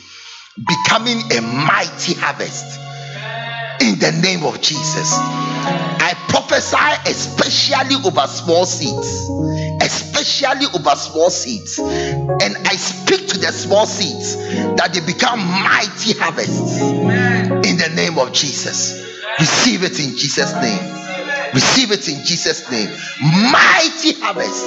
[0.56, 2.80] becoming a mighty harvest
[3.80, 5.12] in the name of Jesus.
[5.12, 9.28] I prophesy especially over small seeds,
[9.82, 14.36] especially over small seeds, and I speak to the small seeds
[14.76, 19.04] that they become mighty harvests in the name of Jesus.
[19.38, 20.94] Receive it in Jesus' name.
[21.52, 22.88] Receive it in Jesus' name.
[23.52, 24.64] Mighty harvests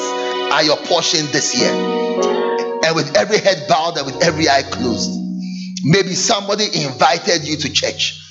[0.53, 1.71] are your portion this year.
[2.85, 5.28] And with every head bowed and with every eye closed,
[5.84, 8.22] maybe somebody invited you to church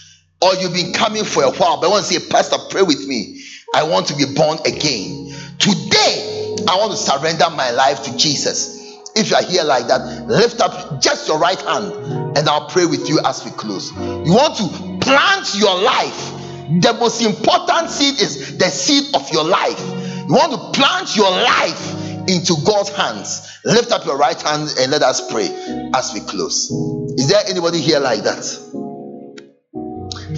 [0.41, 3.07] or you've been coming for a while, but I want to say, Pastor, pray with
[3.07, 3.41] me.
[3.75, 5.35] I want to be born again.
[5.59, 8.79] Today, I want to surrender my life to Jesus.
[9.17, 11.93] If you are here like that, lift up just your right hand
[12.37, 13.91] and I'll pray with you as we close.
[13.93, 16.33] You want to plant your life.
[16.81, 19.81] The most important seed is the seed of your life.
[20.29, 23.59] You want to plant your life into God's hands.
[23.65, 25.49] Lift up your right hand and let us pray
[25.95, 26.71] as we close.
[27.17, 28.45] Is there anybody here like that?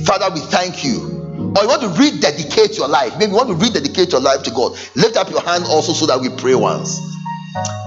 [0.06, 1.18] Father, we thank you.
[1.56, 3.14] Or you want to rededicate your life.
[3.18, 4.78] Maybe you want to rededicate your life to God.
[4.94, 7.00] Lift up your hand also so that we pray once.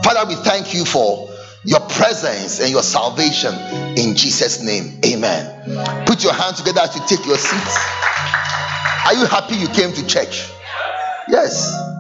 [0.04, 1.30] Father, we thank you for
[1.64, 3.54] your presence and your salvation
[3.98, 5.00] in Jesus' name.
[5.06, 6.06] Amen.
[6.06, 7.78] Put your hands together as you take your seats.
[9.06, 10.50] Are you happy you came to church?
[11.30, 11.93] Yes.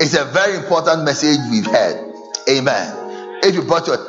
[0.00, 2.12] It's a very important message we've heard.
[2.48, 3.40] Amen.
[3.44, 4.08] If you brought your